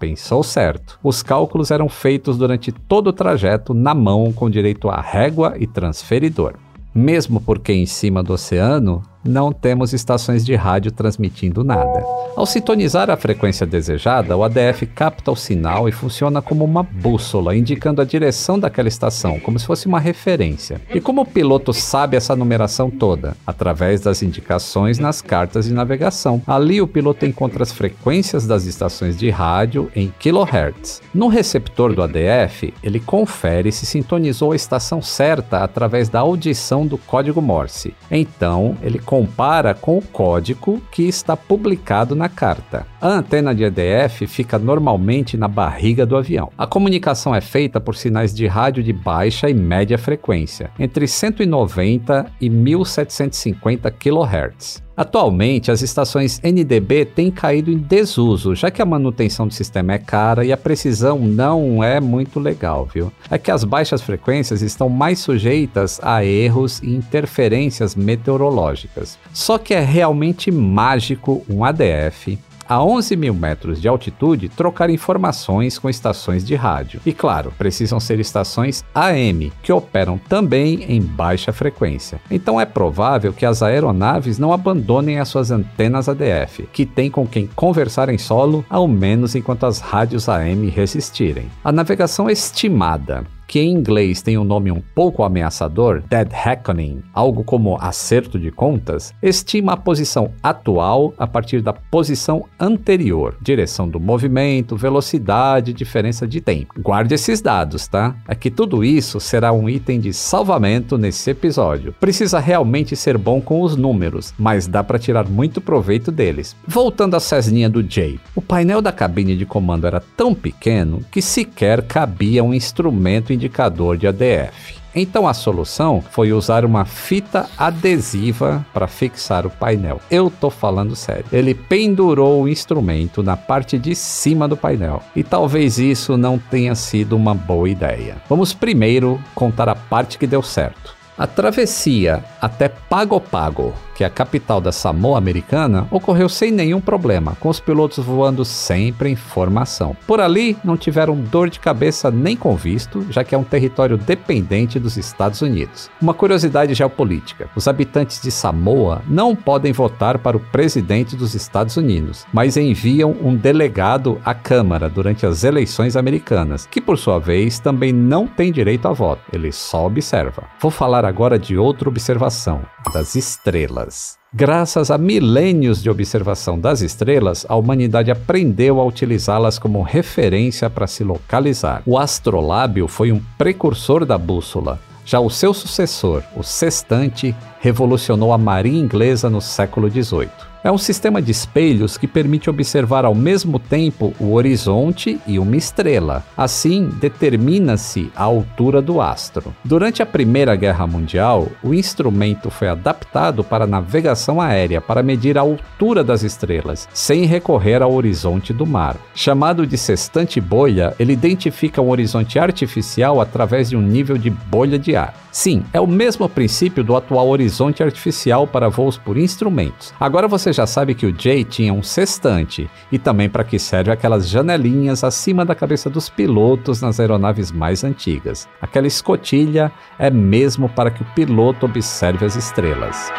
[0.00, 0.98] pensou certo.
[1.02, 5.66] Os cálculos eram feitos durante todo o trajeto na mão com direito a régua e
[5.66, 6.54] transferidor.
[6.94, 12.04] Mesmo porque em cima do oceano, não temos estações de rádio transmitindo nada.
[12.36, 17.56] Ao sintonizar a frequência desejada, o ADF capta o sinal e funciona como uma bússola,
[17.56, 20.80] indicando a direção daquela estação, como se fosse uma referência.
[20.92, 23.36] E como o piloto sabe essa numeração toda?
[23.46, 26.42] Através das indicações nas cartas de navegação.
[26.46, 31.00] Ali o piloto encontra as frequências das estações de rádio em kHz.
[31.14, 36.98] No receptor do ADF, ele confere se sintonizou a estação certa através da audição do
[36.98, 37.94] código Morse.
[38.10, 42.84] Então, ele compara com o código que está publicado na carta.
[43.04, 46.50] A antena de EDF fica normalmente na barriga do avião.
[46.56, 52.32] A comunicação é feita por sinais de rádio de baixa e média frequência, entre 190
[52.40, 54.82] e 1750 kHz.
[54.96, 59.98] Atualmente, as estações NDB têm caído em desuso, já que a manutenção do sistema é
[59.98, 63.12] cara e a precisão não é muito legal, viu?
[63.30, 69.18] É que as baixas frequências estão mais sujeitas a erros e interferências meteorológicas.
[69.30, 72.38] Só que é realmente mágico um ADF
[72.68, 77.00] a 11 mil metros de altitude trocar informações com estações de rádio.
[77.04, 82.20] E claro, precisam ser estações AM, que operam também em baixa frequência.
[82.30, 87.26] Então é provável que as aeronaves não abandonem as suas antenas ADF, que têm com
[87.26, 91.50] quem conversar em solo, ao menos enquanto as rádios AM resistirem.
[91.62, 97.44] A navegação estimada que em inglês tem um nome um pouco ameaçador, Dead Reckoning, algo
[97.44, 104.00] como acerto de contas, estima a posição atual a partir da posição anterior, direção do
[104.00, 106.74] movimento, velocidade, diferença de tempo.
[106.80, 108.14] Guarde esses dados, tá?
[108.26, 111.94] É que tudo isso será um item de salvamento nesse episódio.
[112.00, 116.56] Precisa realmente ser bom com os números, mas dá para tirar muito proveito deles.
[116.66, 121.20] Voltando à Cessninha do Jay, o painel da cabine de comando era tão pequeno que
[121.20, 124.84] sequer cabia um instrumento indicador de ADF.
[124.94, 130.00] Então a solução foi usar uma fita adesiva para fixar o painel.
[130.08, 131.24] Eu tô falando sério.
[131.32, 135.02] Ele pendurou o instrumento na parte de cima do painel.
[135.16, 138.18] E talvez isso não tenha sido uma boa ideia.
[138.28, 140.94] Vamos primeiro contar a parte que deu certo.
[141.18, 146.80] A travessia até Pago Pago que é a capital da Samoa americana, ocorreu sem nenhum
[146.80, 149.96] problema, com os pilotos voando sempre em formação.
[150.06, 153.96] Por ali, não tiveram dor de cabeça nem com visto, já que é um território
[153.96, 155.90] dependente dos Estados Unidos.
[156.00, 161.76] Uma curiosidade geopolítica: os habitantes de Samoa não podem votar para o presidente dos Estados
[161.76, 167.58] Unidos, mas enviam um delegado à Câmara durante as eleições americanas, que por sua vez
[167.58, 170.44] também não tem direito a voto, ele só observa.
[170.60, 174.16] Vou falar agora de outra observação: das estrelas.
[174.32, 180.86] Graças a milênios de observação das estrelas, a humanidade aprendeu a utilizá-las como referência para
[180.86, 181.82] se localizar.
[181.86, 184.80] O astrolábio foi um precursor da bússola.
[185.06, 190.53] Já o seu sucessor, o sextante, revolucionou a marinha inglesa no século XVIII.
[190.64, 195.56] É um sistema de espelhos que permite observar ao mesmo tempo o horizonte e uma
[195.56, 196.24] estrela.
[196.34, 199.54] Assim, determina-se a altura do astro.
[199.62, 205.42] Durante a Primeira Guerra Mundial, o instrumento foi adaptado para navegação aérea para medir a
[205.42, 208.96] altura das estrelas, sem recorrer ao horizonte do mar.
[209.14, 214.78] Chamado de sextante bolha, ele identifica um horizonte artificial através de um nível de bolha
[214.78, 215.14] de ar.
[215.30, 219.92] Sim, é o mesmo princípio do atual horizonte artificial para voos por instrumentos.
[219.98, 223.90] Agora você já sabe que o Jay tinha um sextante e também para que serve
[223.90, 228.48] aquelas janelinhas acima da cabeça dos pilotos nas aeronaves mais antigas.
[228.60, 233.12] Aquela escotilha é mesmo para que o piloto observe as estrelas.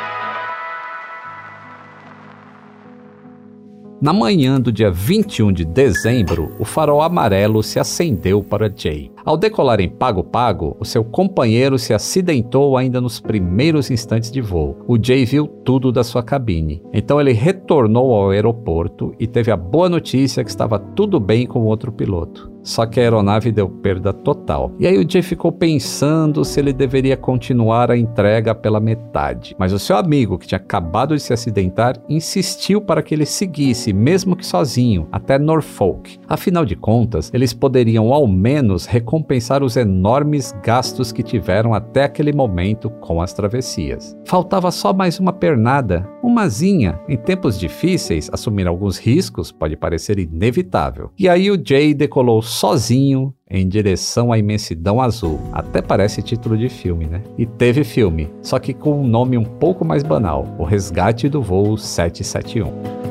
[4.01, 9.14] Na manhã do dia 21 de dezembro, o farol amarelo se acendeu para Jay.
[9.25, 14.39] Ao decolar em Pago Pago, o seu companheiro se acidentou ainda nos primeiros instantes de
[14.39, 14.77] voo.
[14.87, 16.83] O Jay viu tudo da sua cabine.
[16.93, 21.61] Então ele retornou ao aeroporto e teve a boa notícia que estava tudo bem com
[21.61, 22.53] o outro piloto.
[22.65, 24.71] Só que a aeronave deu perda total.
[24.79, 29.55] E aí o Jay ficou pensando se ele deveria continuar a entrega pela metade.
[29.59, 33.93] Mas o seu amigo, que tinha acabado de se acidentar, insistiu para que ele seguisse,
[33.93, 36.19] mesmo que sozinho, até Norfolk.
[36.27, 42.33] Afinal de contas, eles poderiam ao menos recompensar os enormes gastos que tiveram até aquele
[42.33, 44.15] momento com as travessias.
[44.25, 46.99] Faltava só mais uma pernada, uma zinha.
[47.07, 51.11] Em tempos difíceis, assumir alguns riscos pode parecer inevitável.
[51.17, 55.39] E aí o Jay decolou sozinho em direção à imensidão azul.
[55.53, 57.21] Até parece título de filme, né?
[57.37, 61.41] E teve filme, só que com um nome um pouco mais banal: O Resgate do
[61.41, 63.04] Voo 771.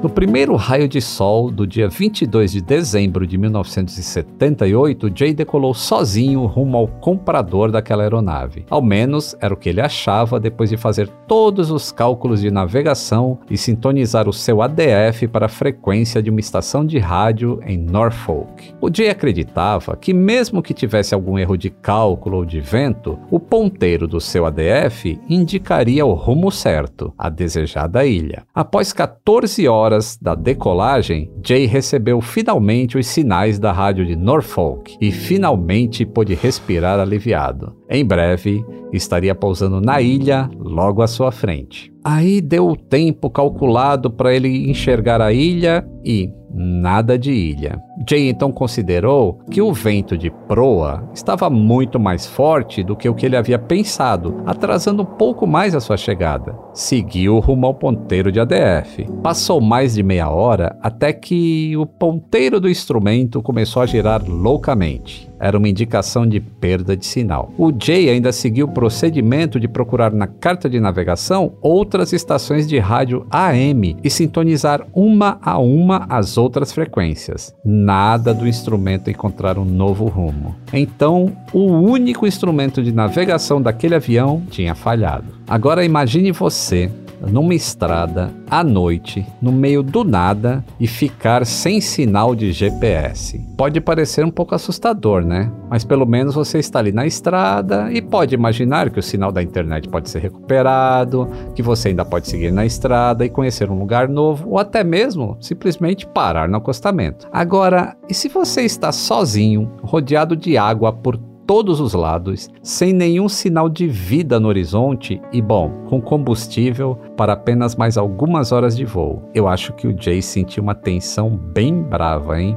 [0.00, 6.46] No primeiro raio de sol do dia 22 de dezembro de 1978, Jay decolou sozinho
[6.46, 8.64] rumo ao comprador daquela aeronave.
[8.70, 13.40] Ao menos era o que ele achava depois de fazer todos os cálculos de navegação
[13.50, 18.74] e sintonizar o seu ADF para a frequência de uma estação de rádio em Norfolk.
[18.80, 23.40] O Jay acreditava que, mesmo que tivesse algum erro de cálculo ou de vento, o
[23.40, 28.44] ponteiro do seu ADF indicaria o rumo certo, a desejada ilha.
[28.54, 34.96] Após 14 horas horas da decolagem, Jay recebeu finalmente os sinais da rádio de Norfolk
[35.00, 37.74] e finalmente pôde respirar aliviado.
[37.88, 41.90] Em breve, estaria pousando na ilha logo à sua frente.
[42.04, 47.87] Aí deu o tempo calculado para ele enxergar a ilha e nada de ilha.
[48.06, 53.14] Jay então considerou que o vento de proa estava muito mais forte do que o
[53.14, 56.56] que ele havia pensado, atrasando um pouco mais a sua chegada.
[56.72, 59.06] Seguiu rumo ao ponteiro de ADF.
[59.22, 65.28] Passou mais de meia hora até que o ponteiro do instrumento começou a girar loucamente.
[65.40, 67.52] Era uma indicação de perda de sinal.
[67.56, 72.78] O Jay ainda seguiu o procedimento de procurar na carta de navegação outras estações de
[72.78, 77.54] rádio AM e sintonizar uma a uma as outras frequências.
[77.88, 80.54] Nada do instrumento encontrar um novo rumo.
[80.74, 85.24] Então, o único instrumento de navegação daquele avião tinha falhado.
[85.48, 92.34] Agora imagine você numa estrada à noite, no meio do nada e ficar sem sinal
[92.34, 93.38] de GPS.
[93.56, 95.50] Pode parecer um pouco assustador, né?
[95.68, 99.42] Mas pelo menos você está ali na estrada e pode imaginar que o sinal da
[99.42, 104.08] internet pode ser recuperado, que você ainda pode seguir na estrada e conhecer um lugar
[104.08, 107.28] novo, ou até mesmo simplesmente parar no acostamento.
[107.32, 113.26] Agora, e se você está sozinho, rodeado de água por todos os lados, sem nenhum
[113.26, 118.84] sinal de vida no horizonte e, bom, com combustível para apenas mais algumas horas de
[118.84, 119.22] voo.
[119.34, 122.54] Eu acho que o Jay sentiu uma tensão bem brava, hein?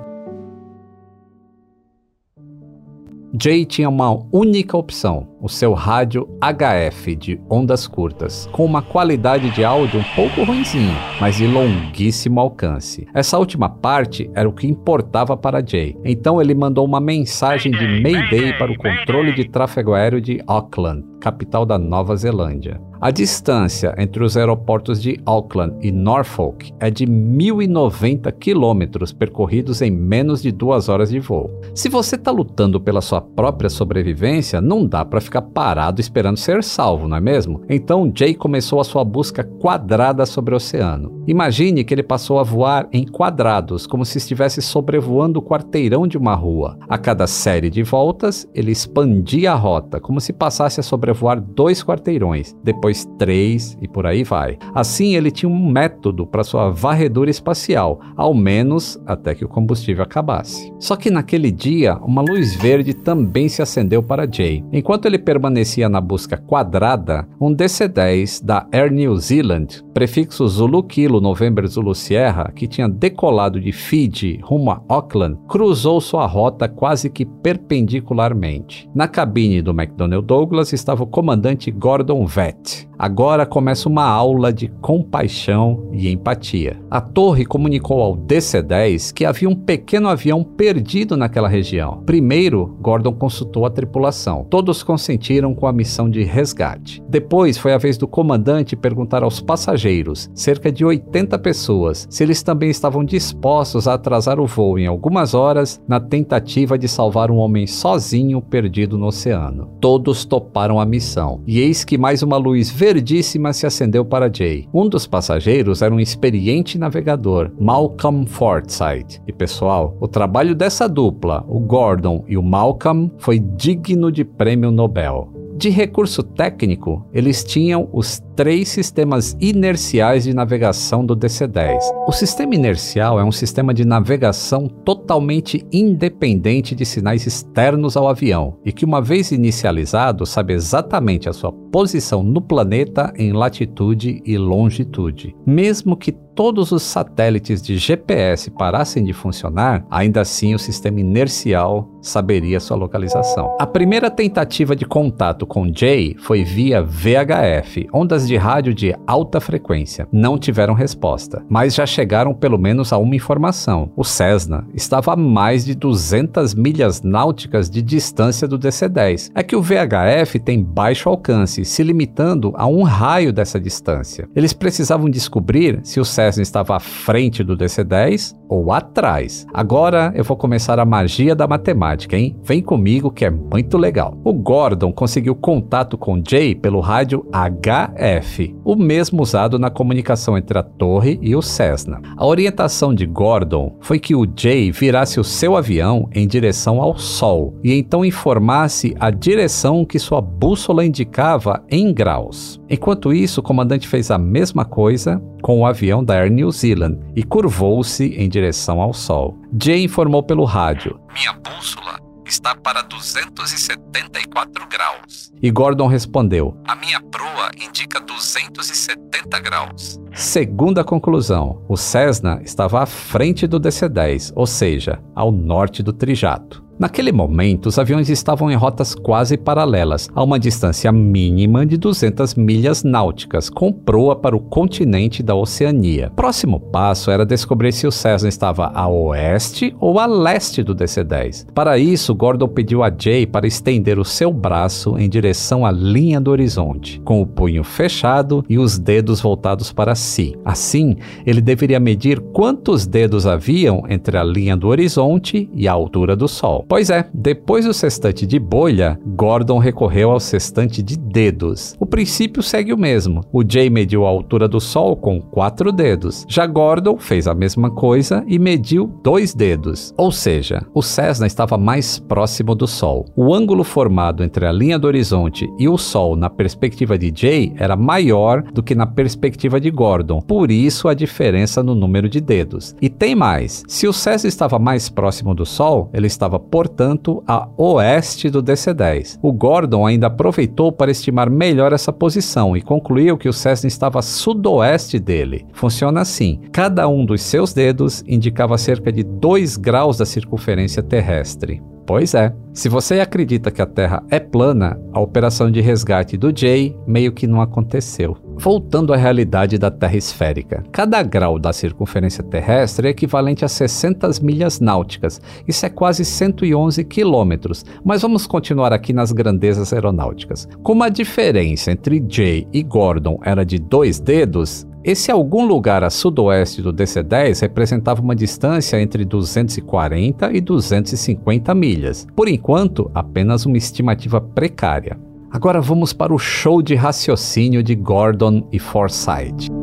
[3.42, 9.50] Jay tinha uma única opção, o seu rádio HF de ondas curtas, com uma qualidade
[9.50, 13.08] de áudio um pouco ruimzinho, mas de longuíssimo alcance.
[13.14, 15.98] Essa última parte era o que importava para Jay.
[16.06, 21.04] Então ele mandou uma mensagem de Mayday para o controle de tráfego aéreo de Auckland,
[21.20, 22.80] capital da Nova Zelândia.
[23.02, 29.90] A distância entre os aeroportos de Auckland e Norfolk é de 1.090 quilômetros percorridos em
[29.90, 31.50] menos de duas horas de voo.
[31.74, 37.08] Se você está lutando pela sua própria sobrevivência, não dá para parado esperando ser salvo,
[37.08, 37.62] não é mesmo?
[37.70, 41.21] Então Jay começou a sua busca quadrada sobre o oceano.
[41.28, 46.18] Imagine que ele passou a voar em quadrados, como se estivesse sobrevoando o quarteirão de
[46.18, 46.78] uma rua.
[46.90, 51.84] A cada série de voltas, ele expandia a rota, como se passasse a sobrevoar dois
[51.84, 52.56] quarteirões.
[52.64, 54.58] Depois três e por aí vai.
[54.74, 60.04] Assim, ele tinha um método para sua varredura espacial, ao menos até que o combustível
[60.04, 60.74] acabasse.
[60.80, 64.64] Só que naquele dia, uma luz verde também se acendeu para Jay.
[64.74, 71.21] Enquanto ele permanecia na busca quadrada, um DC-10 da Air New Zealand, prefixo Zulu Kilo
[71.22, 77.10] November Zulu Sierra, que tinha decolado de Fiji rumo a Auckland, cruzou sua rota quase
[77.10, 78.90] que perpendicularmente.
[78.94, 82.90] Na cabine do McDonnell Douglas estava o comandante Gordon Vett.
[83.02, 86.80] Agora começa uma aula de compaixão e empatia.
[86.88, 92.04] A torre comunicou ao DC-10 que havia um pequeno avião perdido naquela região.
[92.06, 94.46] Primeiro, Gordon consultou a tripulação.
[94.48, 97.02] Todos consentiram com a missão de resgate.
[97.10, 102.44] Depois, foi a vez do comandante perguntar aos passageiros, cerca de 80 pessoas, se eles
[102.44, 107.38] também estavam dispostos a atrasar o voo em algumas horas na tentativa de salvar um
[107.38, 109.72] homem sozinho perdido no oceano.
[109.82, 111.42] Todos toparam a missão.
[111.48, 114.68] E eis que mais uma luz vermelha verdíssima se acendeu para Jay.
[114.74, 119.22] Um dos passageiros era um experiente navegador, Malcolm Forsyth.
[119.26, 124.72] E pessoal, o trabalho dessa dupla, o Gordon e o Malcolm, foi digno de prêmio
[124.72, 125.32] Nobel.
[125.62, 131.78] De recurso técnico, eles tinham os três sistemas inerciais de navegação do DC-10.
[132.08, 138.58] O sistema inercial é um sistema de navegação totalmente independente de sinais externos ao avião
[138.66, 144.40] e que, uma vez inicializado, sabe exatamente a sua posição no planeta em latitude e
[144.40, 145.36] longitude.
[145.46, 151.90] Mesmo que todos os satélites de GPS parassem de funcionar, ainda assim o sistema inercial
[152.02, 153.56] saberia sua localização.
[153.60, 159.40] A primeira tentativa de contato com Jay foi via VHF, ondas de rádio de alta
[159.40, 160.08] frequência.
[160.12, 163.92] Não tiveram resposta, mas já chegaram pelo menos a uma informação.
[163.96, 169.32] O Cessna estava a mais de 200 milhas náuticas de distância do DC-10.
[169.36, 174.28] É que o VHF tem baixo alcance, se limitando a um raio dessa distância.
[174.36, 179.48] Eles precisavam descobrir se o Cessna estava à frente do DC-10 ou atrás.
[179.54, 182.36] Agora eu vou começar a magia da matemática, hein?
[182.44, 184.18] Vem comigo que é muito legal.
[184.24, 190.58] O Gordon conseguiu contato com Jay pelo rádio HF, o mesmo usado na comunicação entre
[190.58, 192.02] a torre e o Cessna.
[192.18, 196.98] A orientação de Gordon foi que o Jay virasse o seu avião em direção ao
[196.98, 202.62] Sol e então informasse a direção que sua bússola indicava em graus.
[202.70, 207.00] Enquanto isso, o comandante fez a mesma coisa com o avião da Air New Zealand
[207.16, 209.38] e curvou-se em direção ao Sol.
[209.62, 215.32] Jay informou pelo rádio: Minha bússola está para 274 graus.
[215.42, 220.00] E Gordon respondeu: A minha proa indica 270 graus.
[220.14, 226.64] Segunda conclusão: o Cessna estava à frente do DC-10, ou seja, ao norte do Trijato.
[226.82, 232.34] Naquele momento, os aviões estavam em rotas quase paralelas, a uma distância mínima de 200
[232.34, 236.12] milhas náuticas, com proa para o continente da Oceania.
[236.16, 241.54] Próximo passo era descobrir se o Cessna estava a oeste ou a leste do DC-10.
[241.54, 246.20] Para isso, Gordon pediu a Jay para estender o seu braço em direção à linha
[246.20, 250.36] do horizonte, com o punho fechado e os dedos voltados para si.
[250.44, 250.96] Assim,
[251.28, 256.28] ele deveria medir quantos dedos haviam entre a linha do horizonte e a altura do
[256.28, 256.66] Sol.
[256.72, 261.76] Pois é, depois do sextante de bolha, Gordon recorreu ao sextante de dedos.
[261.78, 263.26] O princípio segue o mesmo.
[263.30, 266.26] O Jay mediu a altura do Sol com quatro dedos.
[266.30, 269.94] Já Gordon fez a mesma coisa e mediu dois dedos.
[269.98, 273.06] Ou seja, o Cessna estava mais próximo do Sol.
[273.18, 277.52] O ângulo formado entre a linha do horizonte e o Sol na perspectiva de Jay
[277.58, 280.22] era maior do que na perspectiva de Gordon.
[280.22, 282.74] Por isso a diferença no número de dedos.
[282.82, 283.62] E tem mais.
[283.68, 289.18] Se o Cessna estava mais próximo do Sol, ele estava portanto, a oeste do DC-10.
[289.22, 294.00] O Gordon ainda aproveitou para estimar melhor essa posição e concluiu que o Cessna estava
[294.00, 295.48] a sudoeste dele.
[295.54, 301.62] Funciona assim: cada um dos seus dedos indicava cerca de 2 graus da circunferência terrestre.
[301.92, 302.34] Pois é.
[302.54, 307.12] Se você acredita que a Terra é plana, a operação de resgate do Jay meio
[307.12, 308.16] que não aconteceu.
[308.38, 310.64] Voltando à realidade da Terra esférica.
[310.72, 315.20] Cada grau da circunferência terrestre é equivalente a 60 milhas náuticas.
[315.46, 317.66] Isso é quase 111 quilômetros.
[317.84, 320.48] Mas vamos continuar aqui nas grandezas aeronáuticas.
[320.64, 325.90] Como a diferença entre Jay e Gordon era de dois dedos, esse algum lugar a
[325.90, 332.08] sudoeste do DC-10 representava uma distância entre 240 e 250 milhas.
[332.16, 335.00] Por enquanto, apenas uma estimativa precária.
[335.30, 339.61] Agora vamos para o show de raciocínio de Gordon e Forsyth.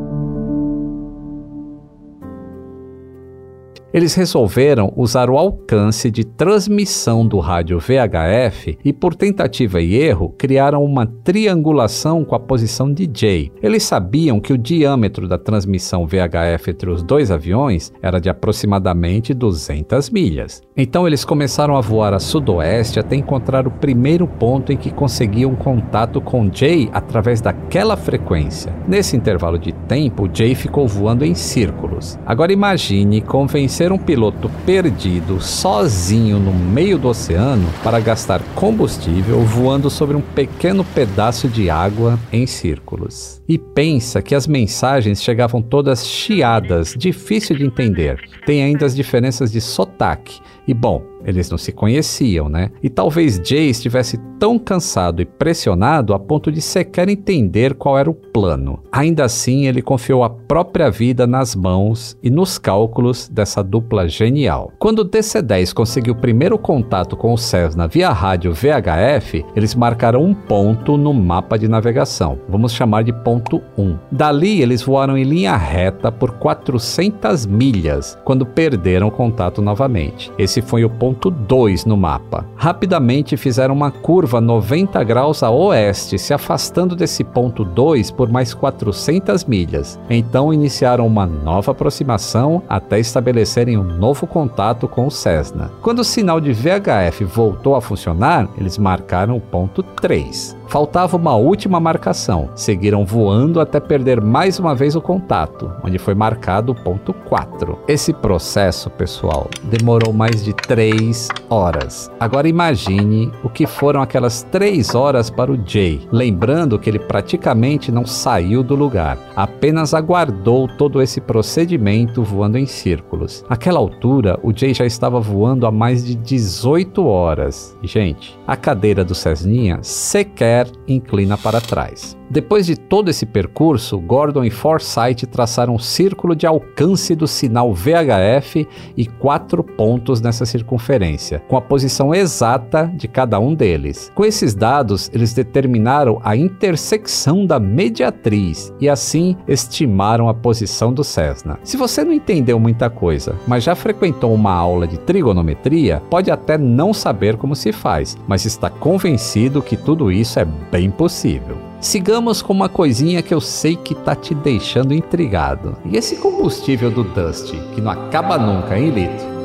[3.92, 10.34] Eles resolveram usar o alcance de transmissão do rádio VHF e, por tentativa e erro,
[10.36, 13.50] criaram uma triangulação com a posição de J.
[13.62, 19.32] Eles sabiam que o diâmetro da transmissão VHF entre os dois aviões era de aproximadamente
[19.32, 20.60] 200 milhas.
[20.76, 25.54] Então eles começaram a voar a sudoeste até encontrar o primeiro ponto em que conseguiam
[25.54, 28.74] contato com J através daquela frequência.
[28.86, 32.18] Nesse intervalo de tempo, J ficou voando em círculos.
[32.26, 39.40] Agora imagine convencer ser um piloto perdido sozinho no meio do oceano para gastar combustível
[39.42, 43.40] voando sobre um pequeno pedaço de água em círculos.
[43.48, 48.20] E pensa que as mensagens chegavam todas chiadas, difícil de entender.
[48.44, 52.70] Tem ainda as diferenças de sotaque E bom, eles não se conheciam, né?
[52.82, 58.08] E talvez Jay estivesse tão cansado e pressionado a ponto de sequer entender qual era
[58.08, 58.80] o plano.
[58.92, 64.72] Ainda assim, ele confiou a própria vida nas mãos e nos cálculos dessa dupla genial.
[64.78, 70.22] Quando o DC-10 conseguiu o primeiro contato com o Cessna via rádio VHF, eles marcaram
[70.22, 72.38] um ponto no mapa de navegação.
[72.48, 73.98] Vamos chamar de ponto 1.
[74.12, 80.30] Dali, eles voaram em linha reta por 400 milhas, quando perderam contato novamente.
[80.38, 82.44] Esse foi o ponto 2 no mapa.
[82.56, 88.52] Rapidamente fizeram uma curva 90 graus a oeste, se afastando desse ponto 2 por mais
[88.52, 89.98] 400 milhas.
[90.10, 95.70] Então iniciaram uma nova aproximação até estabelecerem um novo contato com o Cessna.
[95.82, 100.57] Quando o sinal de VHF voltou a funcionar, eles marcaram o ponto 3.
[100.68, 102.50] Faltava uma última marcação.
[102.54, 107.78] Seguiram voando até perder mais uma vez o contato, onde foi marcado o ponto 4.
[107.88, 112.10] Esse processo, pessoal, demorou mais de 3 horas.
[112.20, 117.90] Agora imagine o que foram aquelas 3 horas para o Jay, lembrando que ele praticamente
[117.90, 123.42] não saiu do lugar, apenas aguardou todo esse procedimento voando em círculos.
[123.48, 127.74] Naquela altura, o Jay já estava voando há mais de 18 horas.
[127.82, 132.17] Gente, a cadeira do Cessninha sequer inclina para trás.
[132.30, 137.72] Depois de todo esse percurso, Gordon e Forsyth traçaram um círculo de alcance do sinal
[137.72, 144.12] VHF e quatro pontos nessa circunferência, com a posição exata de cada um deles.
[144.14, 151.02] Com esses dados, eles determinaram a intersecção da mediatriz e assim estimaram a posição do
[151.02, 151.58] Cessna.
[151.64, 156.58] Se você não entendeu muita coisa, mas já frequentou uma aula de trigonometria, pode até
[156.58, 161.67] não saber como se faz, mas está convencido que tudo isso é bem possível.
[161.80, 165.76] Sigamos com uma coisinha que eu sei que tá te deixando intrigado.
[165.84, 169.37] E esse combustível do Dust, que não acaba nunca, hein, Lito?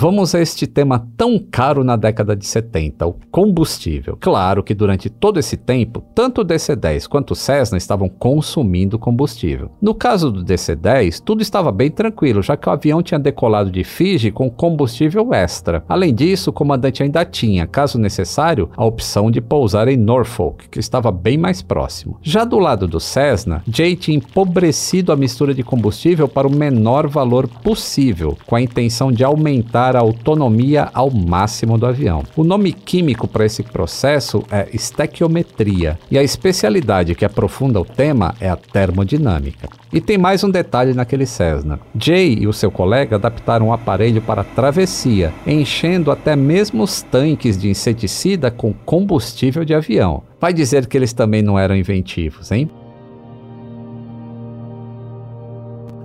[0.00, 4.16] Vamos a este tema tão caro na década de 70, o combustível.
[4.20, 9.72] Claro que durante todo esse tempo, tanto o DC-10 quanto o Cessna estavam consumindo combustível.
[9.82, 13.82] No caso do DC-10, tudo estava bem tranquilo, já que o avião tinha decolado de
[13.82, 15.82] Fiji com combustível extra.
[15.88, 20.78] Além disso, o comandante ainda tinha, caso necessário, a opção de pousar em Norfolk, que
[20.78, 22.20] estava bem mais próximo.
[22.22, 27.08] Já do lado do Cessna, Jay tinha empobrecido a mistura de combustível para o menor
[27.08, 32.22] valor possível, com a intenção de aumentar a autonomia ao máximo do avião.
[32.36, 38.34] O nome químico para esse processo é estequiometria e a especialidade que aprofunda o tema
[38.40, 39.68] é a termodinâmica.
[39.92, 41.80] E tem mais um detalhe naquele Cessna.
[41.98, 47.56] Jay e o seu colega adaptaram o aparelho para travessia, enchendo até mesmo os tanques
[47.56, 50.22] de inseticida com combustível de avião.
[50.40, 52.70] Vai dizer que eles também não eram inventivos, hein?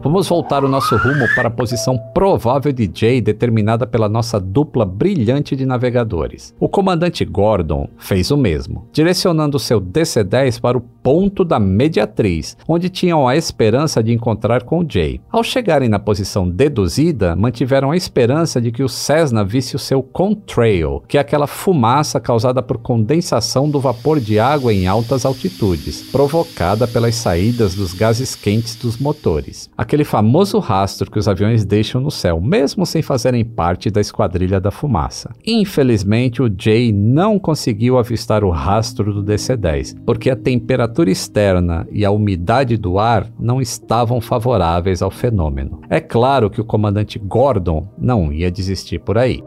[0.03, 4.85] Vamos voltar o nosso rumo para a posição provável de Jay determinada pela nossa dupla
[4.85, 6.53] brilhante de navegadores.
[6.59, 12.89] O comandante Gordon fez o mesmo, direcionando seu DC-10 para o ponto da mediatriz, onde
[12.89, 15.21] tinham a esperança de encontrar com Jay.
[15.31, 20.03] Ao chegarem na posição deduzida, mantiveram a esperança de que o Cessna visse o seu
[20.03, 26.01] contrail, que é aquela fumaça causada por condensação do vapor de água em altas altitudes,
[26.11, 32.01] provocada pelas saídas dos gases quentes dos motores aquele famoso rastro que os aviões deixam
[32.01, 35.29] no céu, mesmo sem fazerem parte da esquadrilha da fumaça.
[35.45, 42.03] Infelizmente, o Jay não conseguiu avistar o rastro do DC-10, porque a temperatura externa e
[42.03, 45.81] a umidade do ar não estavam favoráveis ao fenômeno.
[45.87, 49.43] É claro que o comandante Gordon não ia desistir por aí.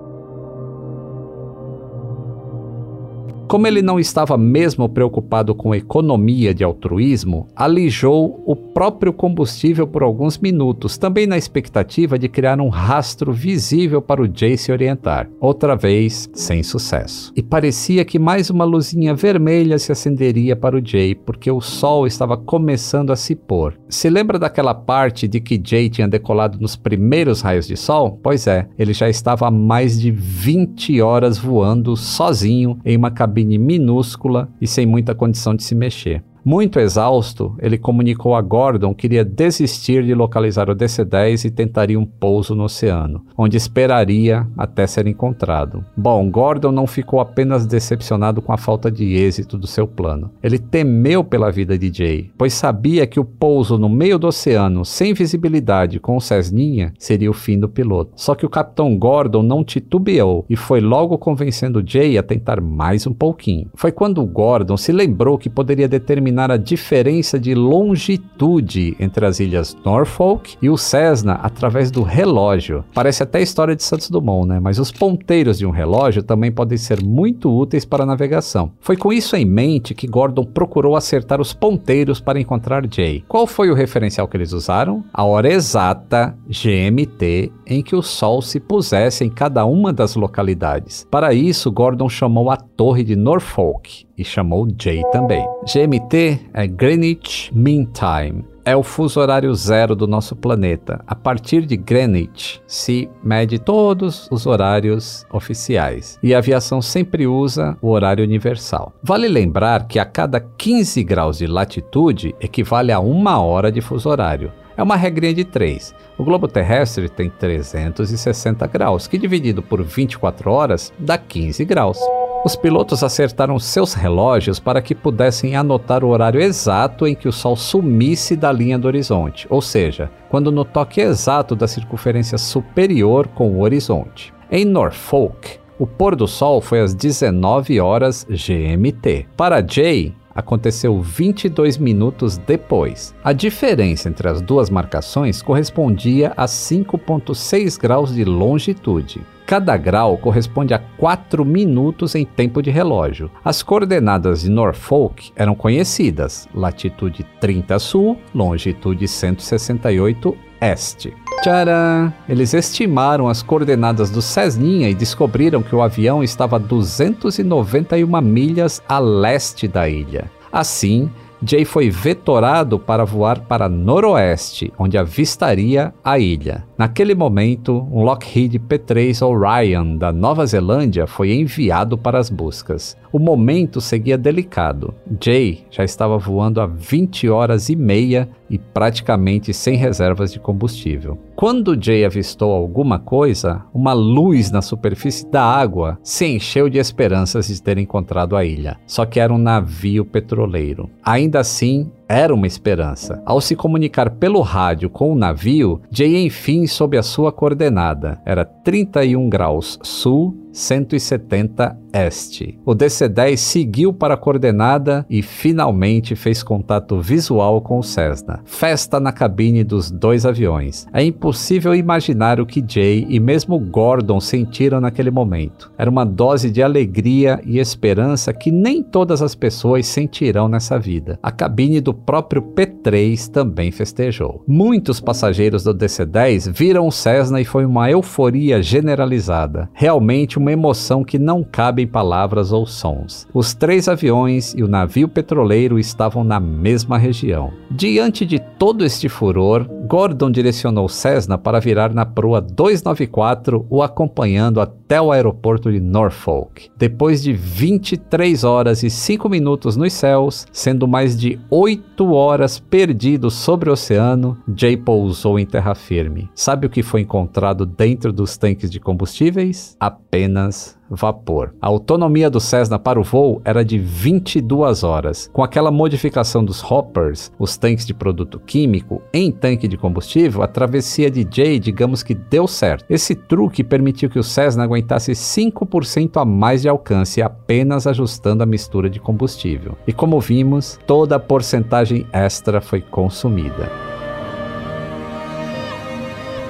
[3.49, 10.03] Como ele não estava mesmo preocupado com economia de altruísmo, alijou o próprio combustível por
[10.03, 15.29] alguns minutos, também na expectativa de criar um rastro visível para o Jay se orientar.
[15.41, 17.33] Outra vez, sem sucesso.
[17.37, 22.05] E parecia que mais uma luzinha vermelha se acenderia para o Jay, porque o sol
[22.05, 23.79] estava começando a se pôr.
[23.89, 28.19] Se lembra daquela parte de que Jay tinha decolado nos primeiros raios de sol?
[28.21, 33.36] Pois é, ele já estava há mais de 20 horas voando sozinho em uma cabine
[33.37, 36.25] cabine minúscula e sem muita condição de se mexer.
[36.47, 41.99] Muito exausto, ele comunicou a Gordon que iria desistir de localizar o DC-10 e tentaria
[41.99, 45.85] um pouso no oceano, onde esperaria até ser encontrado.
[45.97, 50.31] Bom, Gordon não ficou apenas decepcionado com a falta de êxito do seu plano.
[50.41, 54.85] Ele temeu pela vida de Jay, pois sabia que o pouso no meio do oceano,
[54.85, 58.13] sem visibilidade, com o Cessninha, seria o fim do piloto.
[58.15, 63.05] Só que o capitão Gordon não titubeou e foi logo convencendo Jay a tentar mais
[63.05, 63.69] um pouquinho.
[63.75, 69.77] Foi quando Gordon se lembrou que poderia determinar a diferença de longitude entre as ilhas
[69.85, 72.85] Norfolk e o Cessna através do relógio.
[72.95, 74.61] Parece até a história de Santos Dumont, né?
[74.61, 78.73] Mas os ponteiros de um relógio também podem ser muito úteis para a navegação.
[78.81, 83.25] Foi com isso em mente que Gordon procurou acertar os ponteiros para encontrar Jay.
[83.27, 85.05] Qual foi o referencial que eles usaram?
[85.13, 91.07] A hora exata, GMT, em que o Sol se pusesse em cada uma das localidades.
[91.11, 95.45] Para isso, Gordon chamou a torre de Norfolk e chamou Jay também.
[95.65, 101.01] GMT é Greenwich Mean Time é o fuso horário zero do nosso planeta.
[101.07, 107.79] A partir de Greenwich se mede todos os horários oficiais e a aviação sempre usa
[107.81, 108.93] o horário universal.
[109.01, 114.09] Vale lembrar que a cada 15 graus de latitude equivale a uma hora de fuso
[114.09, 114.53] horário.
[114.77, 115.95] É uma regrinha de 3.
[116.19, 121.99] O globo terrestre tem 360 graus, que dividido por 24 horas dá 15 graus.
[122.47, 127.33] Os pilotos acertaram seus relógios para que pudessem anotar o horário exato em que o
[127.33, 133.27] Sol sumisse da linha do horizonte, ou seja, quando no toque exato da circunferência superior
[133.27, 134.33] com o horizonte.
[134.49, 139.27] Em Norfolk, o pôr do Sol foi às 19 horas GMT.
[139.37, 143.13] Para Jay, aconteceu 22 minutos depois.
[143.25, 149.21] A diferença entre as duas marcações correspondia a 5,6 graus de longitude.
[149.47, 153.31] Cada grau corresponde a 4 minutos em tempo de relógio.
[153.45, 161.15] As coordenadas de Norfolk eram conhecidas: latitude 30 sul, longitude 168 este.
[161.43, 162.13] Tcharam!
[162.29, 168.83] Eles estimaram as coordenadas do Cessninha e descobriram que o avião estava a 291 milhas
[168.89, 170.29] a leste da ilha.
[170.51, 171.09] Assim,
[171.43, 176.65] Jay foi vetorado para voar para noroeste, onde avistaria a ilha.
[176.79, 182.97] Naquele momento, um Lockheed P-3 Orion da Nova Zelândia foi enviado para as buscas.
[183.11, 184.95] O momento seguia delicado.
[185.19, 191.19] Jay já estava voando há 20 horas e meia e praticamente sem reservas de combustível.
[191.35, 197.49] Quando Jay avistou alguma coisa, uma luz na superfície da água se encheu de esperanças
[197.49, 198.77] de ter encontrado a ilha.
[198.87, 200.91] Só que era um navio petroleiro.
[201.03, 203.21] Ainda assim, era uma esperança.
[203.25, 208.21] Ao se comunicar pelo rádio com o navio, Jay enfim soube a sua coordenada.
[208.25, 212.59] Era 31 graus sul, 170 este.
[212.65, 218.41] O DC-10 seguiu para a coordenada e finalmente fez contato visual com o Cessna.
[218.45, 220.87] Festa na cabine dos dois aviões.
[220.93, 225.73] É impossível imaginar o que Jay e mesmo Gordon sentiram naquele momento.
[225.79, 231.19] Era uma dose de alegria e esperança que nem todas as pessoas sentirão nessa vida.
[231.23, 234.43] A cabine do próprio P3 também festejou.
[234.47, 239.69] Muitos passageiros do DC-10 viram o Cessna e foi uma euforia generalizada.
[239.73, 243.27] Realmente uma emoção que não cabe palavras ou sons.
[243.33, 247.53] Os três aviões e o navio petroleiro estavam na mesma região.
[247.71, 254.61] Diante de todo este furor, Gordon direcionou Cessna para virar na proa 294, o acompanhando
[254.61, 256.71] até o aeroporto de Norfolk.
[256.77, 263.31] Depois de 23 horas e 5 minutos nos céus, sendo mais de 8 horas perdido
[263.31, 266.29] sobre o oceano, Jay pousou em terra firme.
[266.35, 269.77] Sabe o que foi encontrado dentro dos tanques de combustíveis?
[269.79, 271.55] Apenas vapor.
[271.61, 275.31] A autonomia do Cessna para o voo era de 22 horas.
[275.33, 280.49] Com aquela modificação dos hoppers, os tanques de produto químico, em tanque de combustível, a
[280.49, 282.85] travessia de Jay, digamos que deu certo.
[282.89, 288.47] Esse truque permitiu que o Cessna aguentasse 5% a mais de alcance, apenas ajustando a
[288.47, 289.77] mistura de combustível.
[289.87, 293.96] E como vimos, toda a porcentagem extra foi consumida.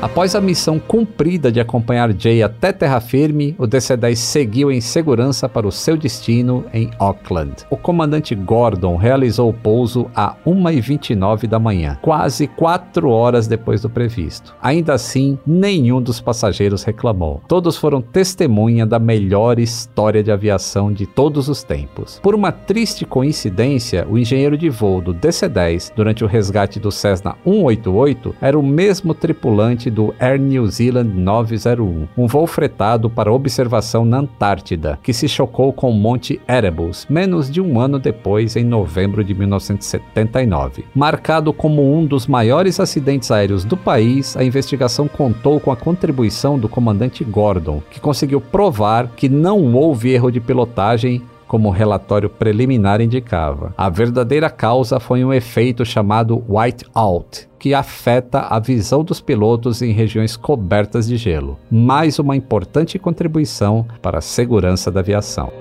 [0.00, 5.48] Após a missão cumprida de acompanhar Jay até terra firme, o DC-10 seguiu em segurança
[5.48, 7.64] para o seu destino em Auckland.
[7.70, 13.88] O comandante Gordon realizou o pouso a 1h29 da manhã, quase 4 horas depois do
[13.88, 14.54] previsto.
[14.60, 17.40] Ainda assim, nenhum dos passageiros reclamou.
[17.48, 22.20] Todos foram testemunha da melhor história de aviação de todos os tempos.
[22.22, 27.34] Por uma triste coincidência, o engenheiro de voo do DC-10, durante o resgate do Cessna
[27.44, 34.04] 188, era o mesmo tripulante do Air New Zealand 901, um voo fretado para observação
[34.04, 38.64] na Antártida, que se chocou com o Monte Erebus menos de um ano depois, em
[38.64, 40.84] novembro de 1979.
[40.94, 46.58] Marcado como um dos maiores acidentes aéreos do país, a investigação contou com a contribuição
[46.58, 52.28] do comandante Gordon, que conseguiu provar que não houve erro de pilotagem como o relatório
[52.28, 53.74] preliminar indicava.
[53.76, 59.92] A verdadeira causa foi um efeito chamado whiteout, que afeta a visão dos pilotos em
[59.92, 61.58] regiões cobertas de gelo.
[61.70, 65.52] Mais uma importante contribuição para a segurança da aviação.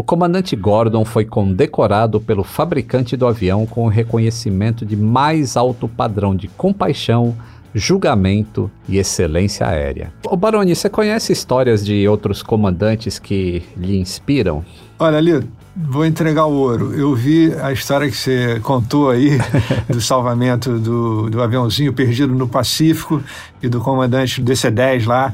[0.00, 5.86] O comandante Gordon foi condecorado pelo fabricante do avião com o reconhecimento de mais alto
[5.86, 7.36] padrão de compaixão,
[7.74, 10.12] julgamento e excelência aérea.
[10.24, 14.64] O Baroni, você conhece histórias de outros comandantes que lhe inspiram?
[14.98, 15.42] Olha, ali,
[15.74, 16.94] vou entregar o ouro.
[16.94, 19.38] Eu vi a história que você contou aí
[19.88, 23.22] do salvamento do, do aviãozinho perdido no Pacífico
[23.62, 25.32] e do comandante do DC-10 lá,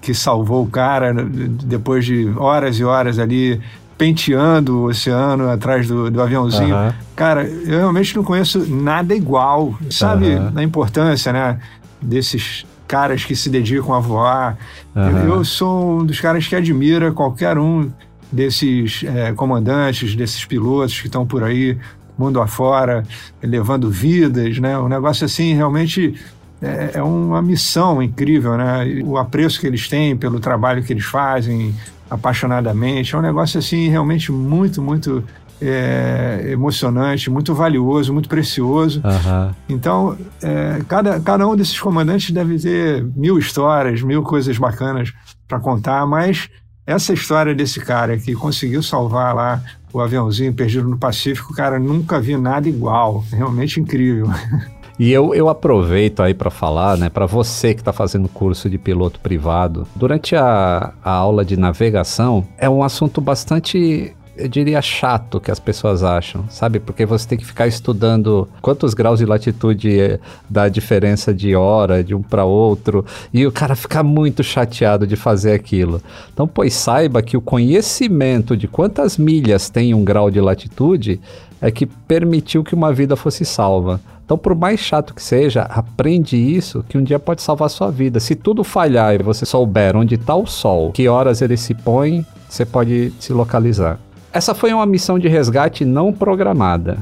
[0.00, 3.60] que salvou o cara depois de horas e horas ali
[4.00, 6.74] penteando o oceano atrás do, do aviãozinho.
[6.74, 6.92] Uhum.
[7.14, 9.74] Cara, eu realmente não conheço nada igual.
[9.90, 10.52] Sabe uhum.
[10.56, 11.58] a importância, né?
[12.00, 14.56] Desses caras que se dedicam a voar.
[14.96, 15.02] Uhum.
[15.02, 17.90] Eu, eu, sou um dos caras que admira qualquer um
[18.32, 21.76] desses é, comandantes, desses pilotos que estão por aí,
[22.16, 23.04] mundo afora,
[23.42, 24.78] levando vidas, né?
[24.78, 26.14] Um negócio assim realmente
[26.62, 29.02] é, é uma missão incrível, né?
[29.04, 31.74] O apreço que eles têm pelo trabalho que eles fazem,
[32.10, 33.14] apaixonadamente.
[33.14, 35.24] É um negócio assim realmente muito, muito
[35.60, 39.00] é, emocionante, muito valioso, muito precioso.
[39.04, 39.54] Uhum.
[39.68, 45.12] Então, é, cada, cada um desses comandantes deve ter mil histórias, mil coisas bacanas
[45.46, 46.48] para contar, mas
[46.86, 52.20] essa história desse cara que conseguiu salvar lá o aviãozinho perdido no Pacífico, cara, nunca
[52.20, 53.24] vi nada igual.
[53.30, 54.26] Realmente incrível.
[55.00, 58.76] E eu, eu aproveito aí para falar, né, para você que está fazendo curso de
[58.76, 65.40] piloto privado, durante a, a aula de navegação, é um assunto bastante eu diria chato
[65.40, 66.80] que as pessoas acham, sabe?
[66.80, 72.04] Porque você tem que ficar estudando quantos graus de latitude é, dá diferença de hora
[72.04, 76.02] de um para outro e o cara fica muito chateado de fazer aquilo.
[76.32, 81.20] Então, pois saiba que o conhecimento de quantas milhas tem um grau de latitude
[81.60, 84.00] é que permitiu que uma vida fosse salva.
[84.30, 88.20] Então, por mais chato que seja, aprende isso que um dia pode salvar sua vida.
[88.20, 92.24] Se tudo falhar e você souber onde está o sol, que horas ele se põe,
[92.48, 93.98] você pode se localizar.
[94.32, 96.98] Essa foi uma missão de resgate não programada.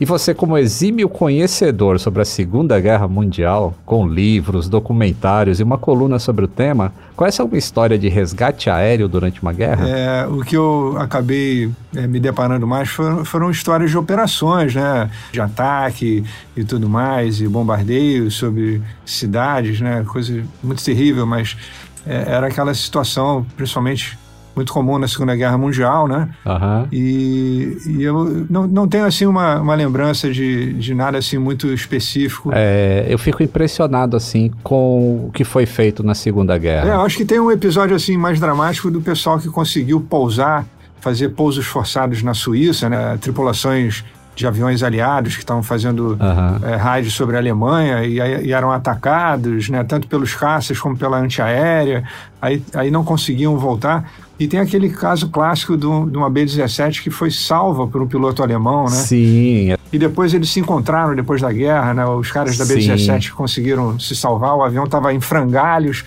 [0.00, 5.76] E você, como exímio conhecedor sobre a Segunda Guerra Mundial, com livros, documentários e uma
[5.76, 9.86] coluna sobre o tema, conhece alguma história de resgate aéreo durante uma guerra?
[9.86, 15.10] É, o que eu acabei é, me deparando mais foram, foram, histórias de operações, né?
[15.32, 16.24] De ataque
[16.56, 20.02] e tudo mais, e bombardeios sobre cidades, né?
[20.08, 21.58] Coisa muito terrível, mas
[22.06, 24.18] é, era aquela situação, principalmente
[24.54, 26.28] muito comum na Segunda Guerra Mundial, né?
[26.44, 26.88] Uhum.
[26.92, 31.68] E, e, eu não, não tenho, assim, uma, uma lembrança de, de nada, assim, muito
[31.68, 32.50] específico.
[32.52, 36.88] É, eu fico impressionado, assim, com o que foi feito na Segunda Guerra.
[36.88, 40.66] É, eu acho que tem um episódio, assim, mais dramático do pessoal que conseguiu pousar,
[41.00, 43.16] fazer pousos forçados na Suíça, né?
[43.20, 44.04] Tripulações
[44.40, 46.68] de aviões aliados que estavam fazendo uhum.
[46.68, 51.18] é, rádio sobre a Alemanha e, e, eram atacados, né, tanto pelos caças como pela
[51.18, 52.02] antiaérea,
[52.40, 54.10] aí, aí não conseguiam voltar.
[54.38, 58.42] E tem aquele caso clássico do, de uma B-17 que foi salva por um piloto
[58.42, 58.90] alemão, né?
[58.96, 59.74] Sim.
[59.92, 62.06] E depois eles se encontraram depois da guerra, né?
[62.06, 66.06] Os caras da B-17 conseguiram se salvar, o avião estava em frangalhos,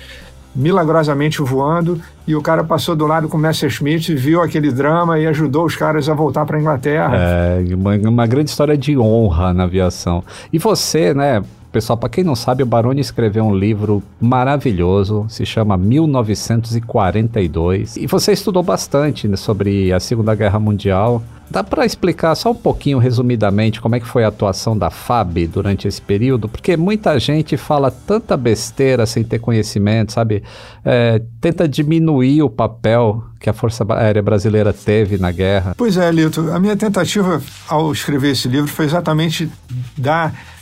[0.56, 5.28] milagrosamente voando e o cara passou do lado com o Messerschmitt, viu aquele drama e
[5.28, 7.16] ajudou os caras a voltar para a Inglaterra.
[7.16, 10.24] É, uma, uma grande história de honra na aviação.
[10.51, 11.41] E você, né,
[11.74, 17.97] Pessoal, para quem não sabe, o Baroni escreveu um livro maravilhoso, se chama 1942.
[17.97, 21.24] E você estudou bastante né, sobre a Segunda Guerra Mundial.
[21.49, 25.47] Dá para explicar só um pouquinho, resumidamente, como é que foi a atuação da FAB
[25.47, 26.47] durante esse período?
[26.47, 30.43] Porque muita gente fala tanta besteira sem ter conhecimento, sabe?
[30.86, 35.74] É, tenta diminuir o papel que a Força Aérea Brasileira teve na guerra.
[35.76, 36.51] Pois é, Lito.
[36.51, 39.49] A minha tentativa ao escrever esse livro foi exatamente
[39.97, 40.53] dar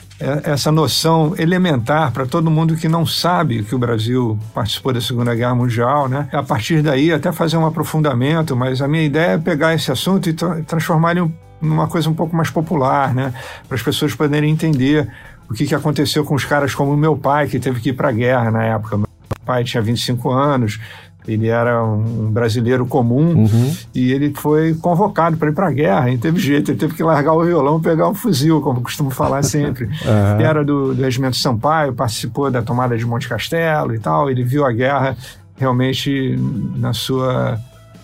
[0.44, 5.34] essa noção elementar para todo mundo que não sabe que o Brasil participou da Segunda
[5.34, 6.28] Guerra Mundial, né?
[6.32, 10.30] A partir daí até fazer um aprofundamento, mas a minha ideia é pegar esse assunto
[10.30, 13.34] e tra transformar ele numa coisa um pouco mais popular, né?
[13.68, 15.08] Para as pessoas poderem entender
[15.50, 17.94] o que, que aconteceu com os caras como o meu pai, que teve que ir
[17.94, 18.98] para a guerra na época.
[18.98, 19.08] Meu
[19.46, 20.80] pai tinha 25 anos,
[21.28, 23.76] ele era um brasileiro comum uhum.
[23.94, 26.10] e ele foi convocado para ir para a guerra.
[26.10, 29.12] E teve jeito, ele teve que largar o violão e pegar o fuzil, como costumo
[29.12, 29.86] falar sempre.
[30.04, 30.36] uhum.
[30.36, 34.30] Ele era do, do Regimento Sampaio, participou da tomada de Monte Castelo e tal.
[34.30, 35.16] Ele viu a guerra
[35.56, 36.36] realmente
[36.76, 37.60] na sua,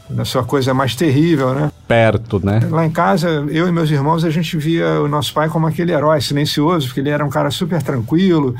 [0.09, 1.71] na sua coisa mais terrível, né?
[1.87, 2.59] Perto, né?
[2.69, 5.91] Lá em casa, eu e meus irmãos, a gente via o nosso pai como aquele
[5.91, 8.53] herói silencioso, porque ele era um cara super tranquilo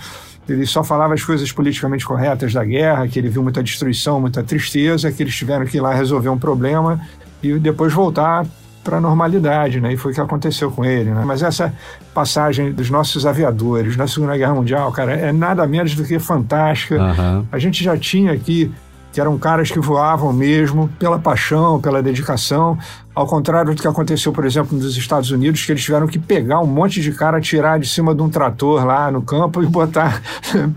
[0.47, 4.43] ele só falava as coisas politicamente corretas da guerra, que ele viu muita destruição, muita
[4.43, 6.99] tristeza, que eles tiveram que ir lá resolver um problema
[7.43, 8.45] e depois voltar
[8.83, 9.91] para a normalidade, né?
[9.91, 11.23] E foi o que aconteceu com ele, né?
[11.25, 11.73] Mas essa
[12.13, 16.95] passagem dos nossos aviadores na Segunda Guerra Mundial, cara, é nada menos do que fantástica.
[16.95, 17.45] Uhum.
[17.51, 18.71] A gente já tinha aqui
[19.17, 22.77] que eram caras que voavam mesmo pela paixão, pela dedicação,
[23.15, 26.59] ao contrário do que aconteceu, por exemplo, nos Estados Unidos, que eles tiveram que pegar
[26.59, 30.21] um monte de cara, tirar de cima de um trator lá no campo e botar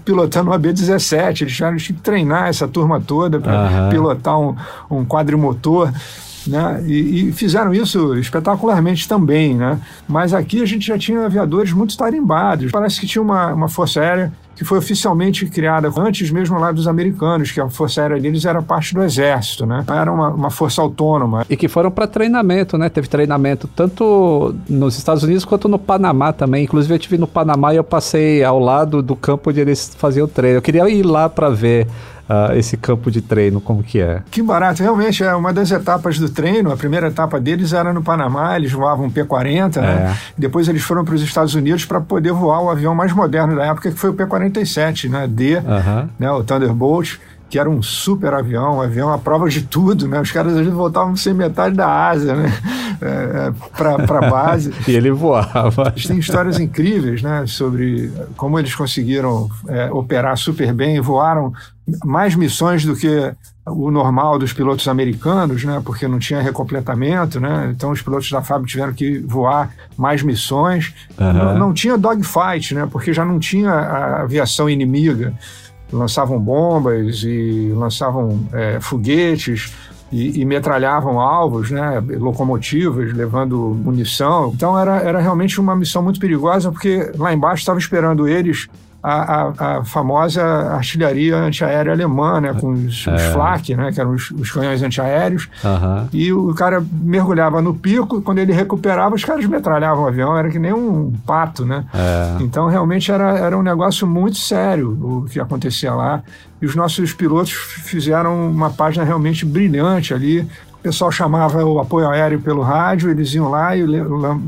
[0.06, 1.42] pilotando uma B-17.
[1.42, 3.88] Eles tiveram que treinar essa turma toda para uhum.
[3.90, 4.56] pilotar um,
[4.90, 5.92] um quadrimotor.
[6.46, 6.82] Né?
[6.86, 9.78] E, e, fizeram isso espetacularmente também, né?
[10.08, 12.72] Mas aqui a gente já tinha aviadores muito tarimbados.
[12.72, 16.86] Parece que tinha uma, uma força aérea que foi oficialmente criada antes mesmo lá dos
[16.86, 19.82] americanos, que a força aérea deles era parte do exército, né?
[19.88, 21.46] Era uma, uma força autônoma.
[21.48, 22.90] E que foram para treinamento, né?
[22.90, 26.64] Teve treinamento tanto nos Estados Unidos quanto no Panamá também.
[26.64, 30.28] Inclusive eu estive no Panamá e eu passei ao lado do campo onde eles faziam
[30.28, 30.58] treino.
[30.58, 31.86] Eu queria ir lá para ver
[32.30, 34.22] uh, esse campo de treino, como que é?
[34.30, 36.70] Que barato, realmente é uma das etapas do treino.
[36.70, 39.82] A primeira etapa deles era no Panamá, eles voavam P-40, né?
[39.82, 39.82] é.
[39.82, 40.18] né?
[40.38, 43.66] Depois eles foram para os Estados Unidos para poder voar o avião mais moderno da
[43.66, 45.26] época, que foi o P-47, né?
[45.28, 46.08] D, uh -huh.
[46.18, 46.30] né?
[46.30, 47.18] o Thunderbolt
[47.50, 50.20] que era um super avião, um avião à prova de tudo, né?
[50.20, 52.52] Os caras às vezes voltavam sem metade da asa, né?
[53.02, 54.72] É, é para a base.
[54.86, 55.92] e ele voava.
[55.96, 57.44] Eles têm histórias incríveis, né?
[57.48, 61.52] Sobre como eles conseguiram é, operar super bem, e voaram
[62.04, 63.34] mais missões do que
[63.66, 65.82] o normal dos pilotos americanos, né?
[65.84, 67.72] Porque não tinha recompletamento, né?
[67.74, 70.94] Então os pilotos da FAB tiveram que voar mais missões.
[71.18, 71.32] Uhum.
[71.32, 72.88] Não, não tinha dogfight, né?
[72.90, 75.34] Porque já não tinha a aviação inimiga
[75.92, 79.74] lançavam bombas e lançavam é, foguetes
[80.12, 84.52] e, e, metralhavam alvos, né, locomotivas, levando munição.
[84.54, 88.68] Então era, era realmente uma missão muito perigosa, porque lá embaixo estava esperando eles
[89.02, 93.14] a, a, a, famosa artilharia antiaérea alemã, né, com os, é.
[93.14, 96.08] os flak, né, que eram os, os canhões antiaéreos, uhum.
[96.12, 100.50] e o cara mergulhava no pico, quando ele recuperava, os caras metralhavam o avião, era
[100.50, 101.84] que nem um pato, né?
[101.94, 102.42] É.
[102.42, 106.22] Então, realmente era, era um negócio muito sério o que acontecia lá,
[106.60, 110.46] e os nossos pilotos fizeram uma página realmente brilhante ali,
[110.80, 113.84] o pessoal chamava o apoio aéreo pelo rádio, eles iam lá e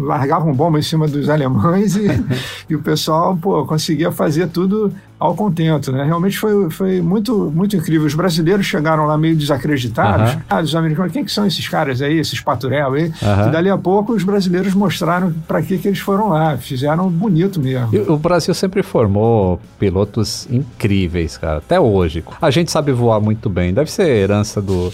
[0.01, 2.07] largavam bomba em cima dos alemães e,
[2.71, 5.93] e o pessoal pô, conseguia fazer tudo ao contento.
[5.93, 6.05] Né?
[6.05, 8.07] Realmente foi, foi muito, muito incrível.
[8.07, 10.39] Os brasileiros chegaram lá meio desacreditados.
[10.49, 13.13] Ah, os americanos, quem que são esses caras aí, esses paturel aí?
[13.47, 16.57] E dali a pouco os brasileiros mostraram para que, que eles foram lá.
[16.57, 17.91] Fizeram bonito mesmo.
[17.93, 22.25] E o Brasil sempre formou pilotos incríveis, cara, até hoje.
[22.41, 24.91] A gente sabe voar muito bem, deve ser herança do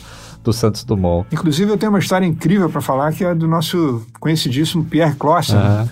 [0.49, 1.27] do Santos Dumont.
[1.31, 5.57] Inclusive, eu tenho uma história incrível para falar que é do nosso conhecidíssimo Pierre Clossen.
[5.57, 5.89] Uhum.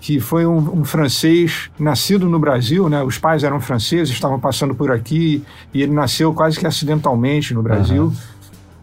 [0.00, 3.02] Que foi um, um, francês nascido no Brasil, né?
[3.02, 5.42] Os pais eram franceses, estavam passando por aqui
[5.74, 8.04] e ele nasceu quase que acidentalmente no Brasil.
[8.04, 8.12] Uhum.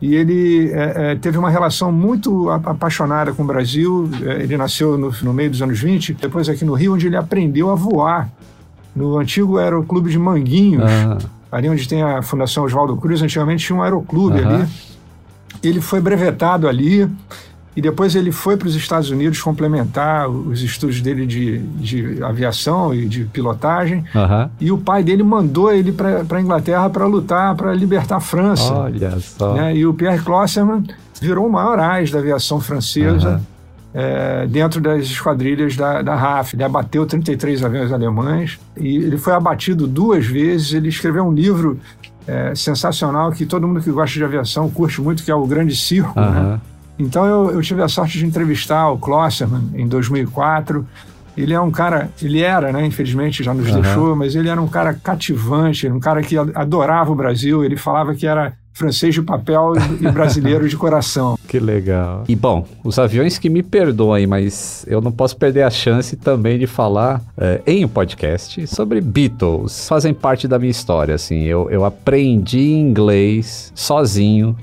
[0.02, 4.10] E ele é, é, teve uma relação muito apaixonada com o Brasil.
[4.24, 7.16] É, ele nasceu no, no, meio dos anos 20, depois aqui no Rio, onde ele
[7.16, 8.30] aprendeu a voar.
[8.94, 11.18] No antigo aeroclube de Manguinhos, uhum.
[11.50, 14.68] ali onde tem a Fundação Oswaldo Cruz, antigamente tinha um aeroclube ali
[15.68, 17.10] ele foi brevetado ali
[17.76, 22.94] e depois ele foi para os Estados Unidos complementar os estudos dele de, de aviação
[22.94, 24.06] e de pilotagem.
[24.16, 24.50] Uhum.
[24.62, 28.74] E o pai dele mandou ele para a Inglaterra para lutar, para libertar a França.
[28.74, 29.54] Olha só.
[29.56, 29.76] Né?
[29.76, 30.86] E o Pierre Closserman
[31.20, 33.36] virou o maior ás da aviação francesa.
[33.36, 33.56] Uhum.
[33.98, 36.54] É, dentro das esquadrilhas da, da RAF.
[36.54, 40.74] Ele abateu 33 aviões alemães e ele foi abatido duas vezes.
[40.74, 41.80] Ele escreveu um livro
[42.28, 45.76] é, sensacional que todo mundo que gosta de aviação curte muito, que é o Grande
[45.76, 46.20] Circo.
[46.20, 46.32] Uhum.
[46.32, 46.60] Né?
[46.98, 50.86] Então eu, eu, tive a sorte de entrevistar o Klosserman em 2004.
[51.38, 52.86] Ele é um cara, ele era, né?
[52.86, 53.82] Infelizmente já nos uhum.
[53.82, 57.64] deixou, mas ele era um cara cativante, um cara que adorava o Brasil.
[57.64, 61.40] Ele falava que era francês de papel e brasileiro de coração.
[61.48, 62.26] Que legal.
[62.28, 66.60] E bom, os aviões que me perdoem, mas eu não posso perder a chance também
[66.60, 69.88] de falar é, em um podcast sobre Beatles.
[69.88, 71.44] Fazem parte da minha história, assim.
[71.44, 74.54] Eu, eu aprendi inglês sozinho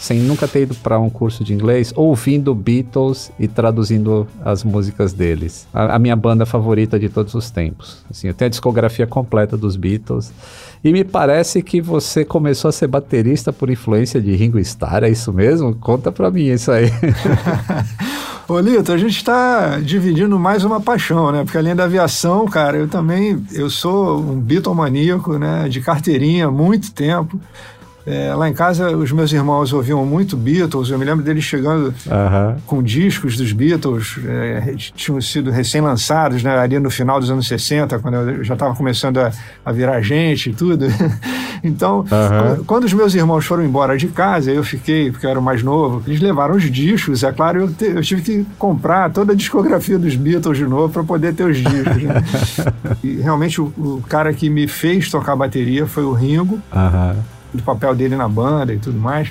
[0.00, 5.12] sem nunca ter ido para um curso de inglês, ouvindo Beatles e traduzindo as músicas
[5.12, 5.68] deles.
[5.74, 8.02] A, a, minha banda favorita de todos os tempos.
[8.10, 10.32] Assim, eu tenho a discografia completa dos Beatles.
[10.82, 15.10] E me parece que você começou a ser baterista por influência de Ringo Starr, é
[15.10, 15.74] isso mesmo?
[15.74, 16.90] Conta para mim isso aí.
[18.48, 21.44] Ô, Lito, a gente está dividindo mais uma paixão, né?
[21.44, 25.68] Porque além da aviação, cara, eu também eu sou um Beatle maníaco, né?
[25.68, 27.38] De carteirinha há muito tempo.
[28.06, 30.90] É, lá em casa, os meus irmãos ouviam muito Beatles.
[30.90, 31.94] Eu me lembro deles chegando
[32.66, 37.98] com discos dos Beatles, é, tinham sido recém-lançados, né, ali no final dos anos 60,
[37.98, 39.30] quando eu já estava começando a,
[39.64, 40.86] a, virar gente e tudo.
[41.62, 45.40] então, quando, quando, os meus irmãos foram embora de casa, eu fiquei, porque eu era
[45.40, 47.22] mais novo, eles levaram os discos.
[47.22, 50.92] É claro, eu, te, eu tive que comprar toda a discografia dos Beatles de novo
[50.92, 52.02] para poder ter os discos.
[52.02, 52.24] Né?
[53.04, 56.60] e realmente, o, o, cara que me fez tocar bateria foi o Ringo.
[56.72, 57.39] Uhum.
[57.52, 59.30] Do papel dele na banda e tudo mais.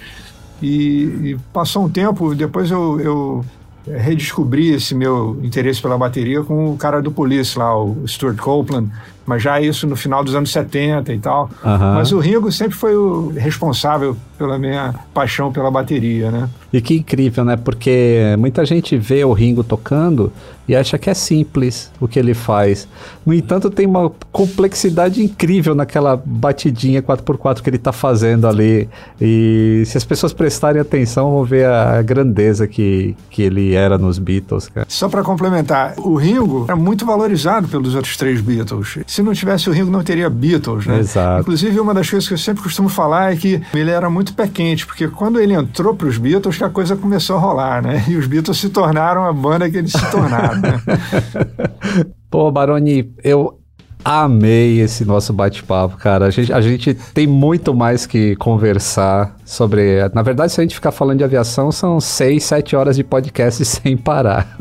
[0.62, 3.46] E, e passou um tempo, depois eu, eu
[3.88, 8.92] redescobri esse meu interesse pela bateria com o cara do Police lá, o Stuart Copeland,
[9.30, 11.52] mas já isso no final dos anos 70 e tal.
[11.64, 11.94] Aham.
[11.94, 16.50] Mas o Ringo sempre foi o responsável pela minha paixão pela bateria, né?
[16.74, 17.56] E que incrível, né?
[17.56, 20.32] Porque muita gente vê o Ringo tocando
[20.68, 22.88] e acha que é simples o que ele faz.
[23.26, 28.88] No entanto, tem uma complexidade incrível naquela batidinha 4x4 que ele tá fazendo ali.
[29.20, 34.20] E se as pessoas prestarem atenção, vão ver a grandeza que, que ele era nos
[34.20, 34.86] Beatles, cara.
[34.88, 39.00] Só para complementar, o Ringo era muito valorizado pelos outros três Beatles.
[39.08, 41.00] Se não tivesse o Ringo, não teria Beatles, né?
[41.00, 41.42] Exato.
[41.42, 44.48] Inclusive, uma das coisas que eu sempre costumo falar é que ele era muito pé
[44.48, 48.04] quente, porque quando ele entrou para os Beatles, que a coisa começou a rolar, né?
[48.08, 50.82] E os Beatles se tornaram a banda que eles se tornaram, né?
[52.30, 53.59] Pô, Baroni, eu
[54.04, 56.26] amei esse nosso bate-papo, cara.
[56.26, 60.00] A gente, a gente tem muito mais que conversar sobre.
[60.14, 63.64] Na verdade, se a gente ficar falando de aviação, são seis, sete horas de podcast
[63.66, 64.56] sem parar.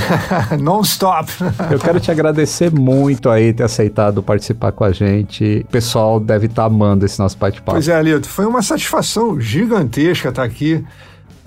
[0.60, 1.30] Non-stop.
[1.70, 5.64] Eu quero te agradecer muito aí ter aceitado participar com a gente.
[5.66, 7.72] O pessoal deve estar amando esse nosso bate-papo.
[7.72, 10.84] Pois é, Alito, foi uma satisfação gigantesca estar aqui.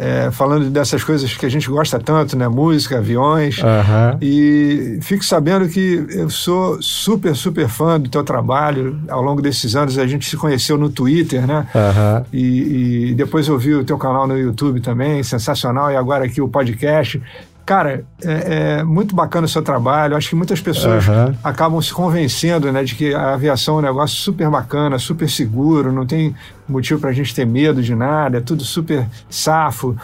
[0.01, 2.47] É, falando dessas coisas que a gente gosta tanto, né?
[2.47, 3.59] Música, aviões.
[3.63, 4.17] Aham.
[4.19, 8.99] E fique sabendo que eu sou super, super fã do teu trabalho.
[9.07, 11.67] Ao longo desses anos a gente se conheceu no Twitter, né?
[11.75, 12.25] Aham.
[12.33, 15.91] E, e depois eu vi o teu canal no YouTube também, sensacional.
[15.91, 17.21] E agora aqui o podcast.
[17.65, 20.15] Cara, é, é muito bacana o seu trabalho.
[20.15, 21.35] Acho que muitas pessoas Aham.
[21.43, 25.91] acabam se convencendo né, de que a aviação é um negócio super bacana, super seguro,
[25.91, 26.35] não tem
[26.67, 29.95] motivo para a gente ter medo de nada, é tudo super safo.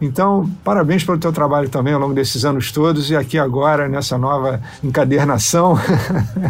[0.00, 4.18] Então, parabéns pelo teu trabalho também ao longo desses anos todos e aqui agora nessa
[4.18, 5.78] nova encadernação.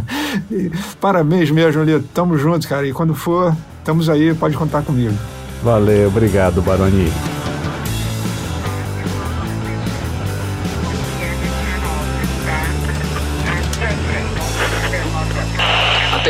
[1.01, 2.09] Parabéns mesmo, Lito.
[2.13, 2.87] Tamo junto, cara.
[2.87, 5.15] E quando for, estamos aí, pode contar comigo.
[5.63, 7.13] Valeu, obrigado, Baroni.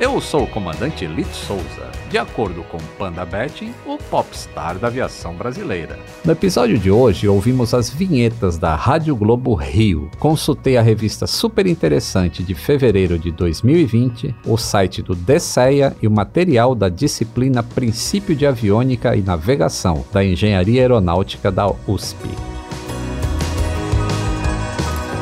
[0.00, 5.34] Eu sou o comandante Lito Souza, de acordo com Panda Betting, o popstar da aviação
[5.34, 5.96] brasileira.
[6.24, 10.10] No episódio de hoje, ouvimos as vinhetas da Rádio Globo Rio.
[10.18, 16.10] Consultei a revista super interessante de fevereiro de 2020, o site do DSEA e o
[16.10, 22.28] material da disciplina Princípio de Aviônica e Navegação, da Engenharia Aeronáutica da USP.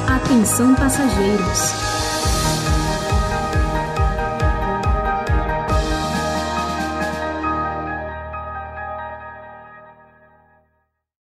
[0.08, 1.91] Atenção passageiros.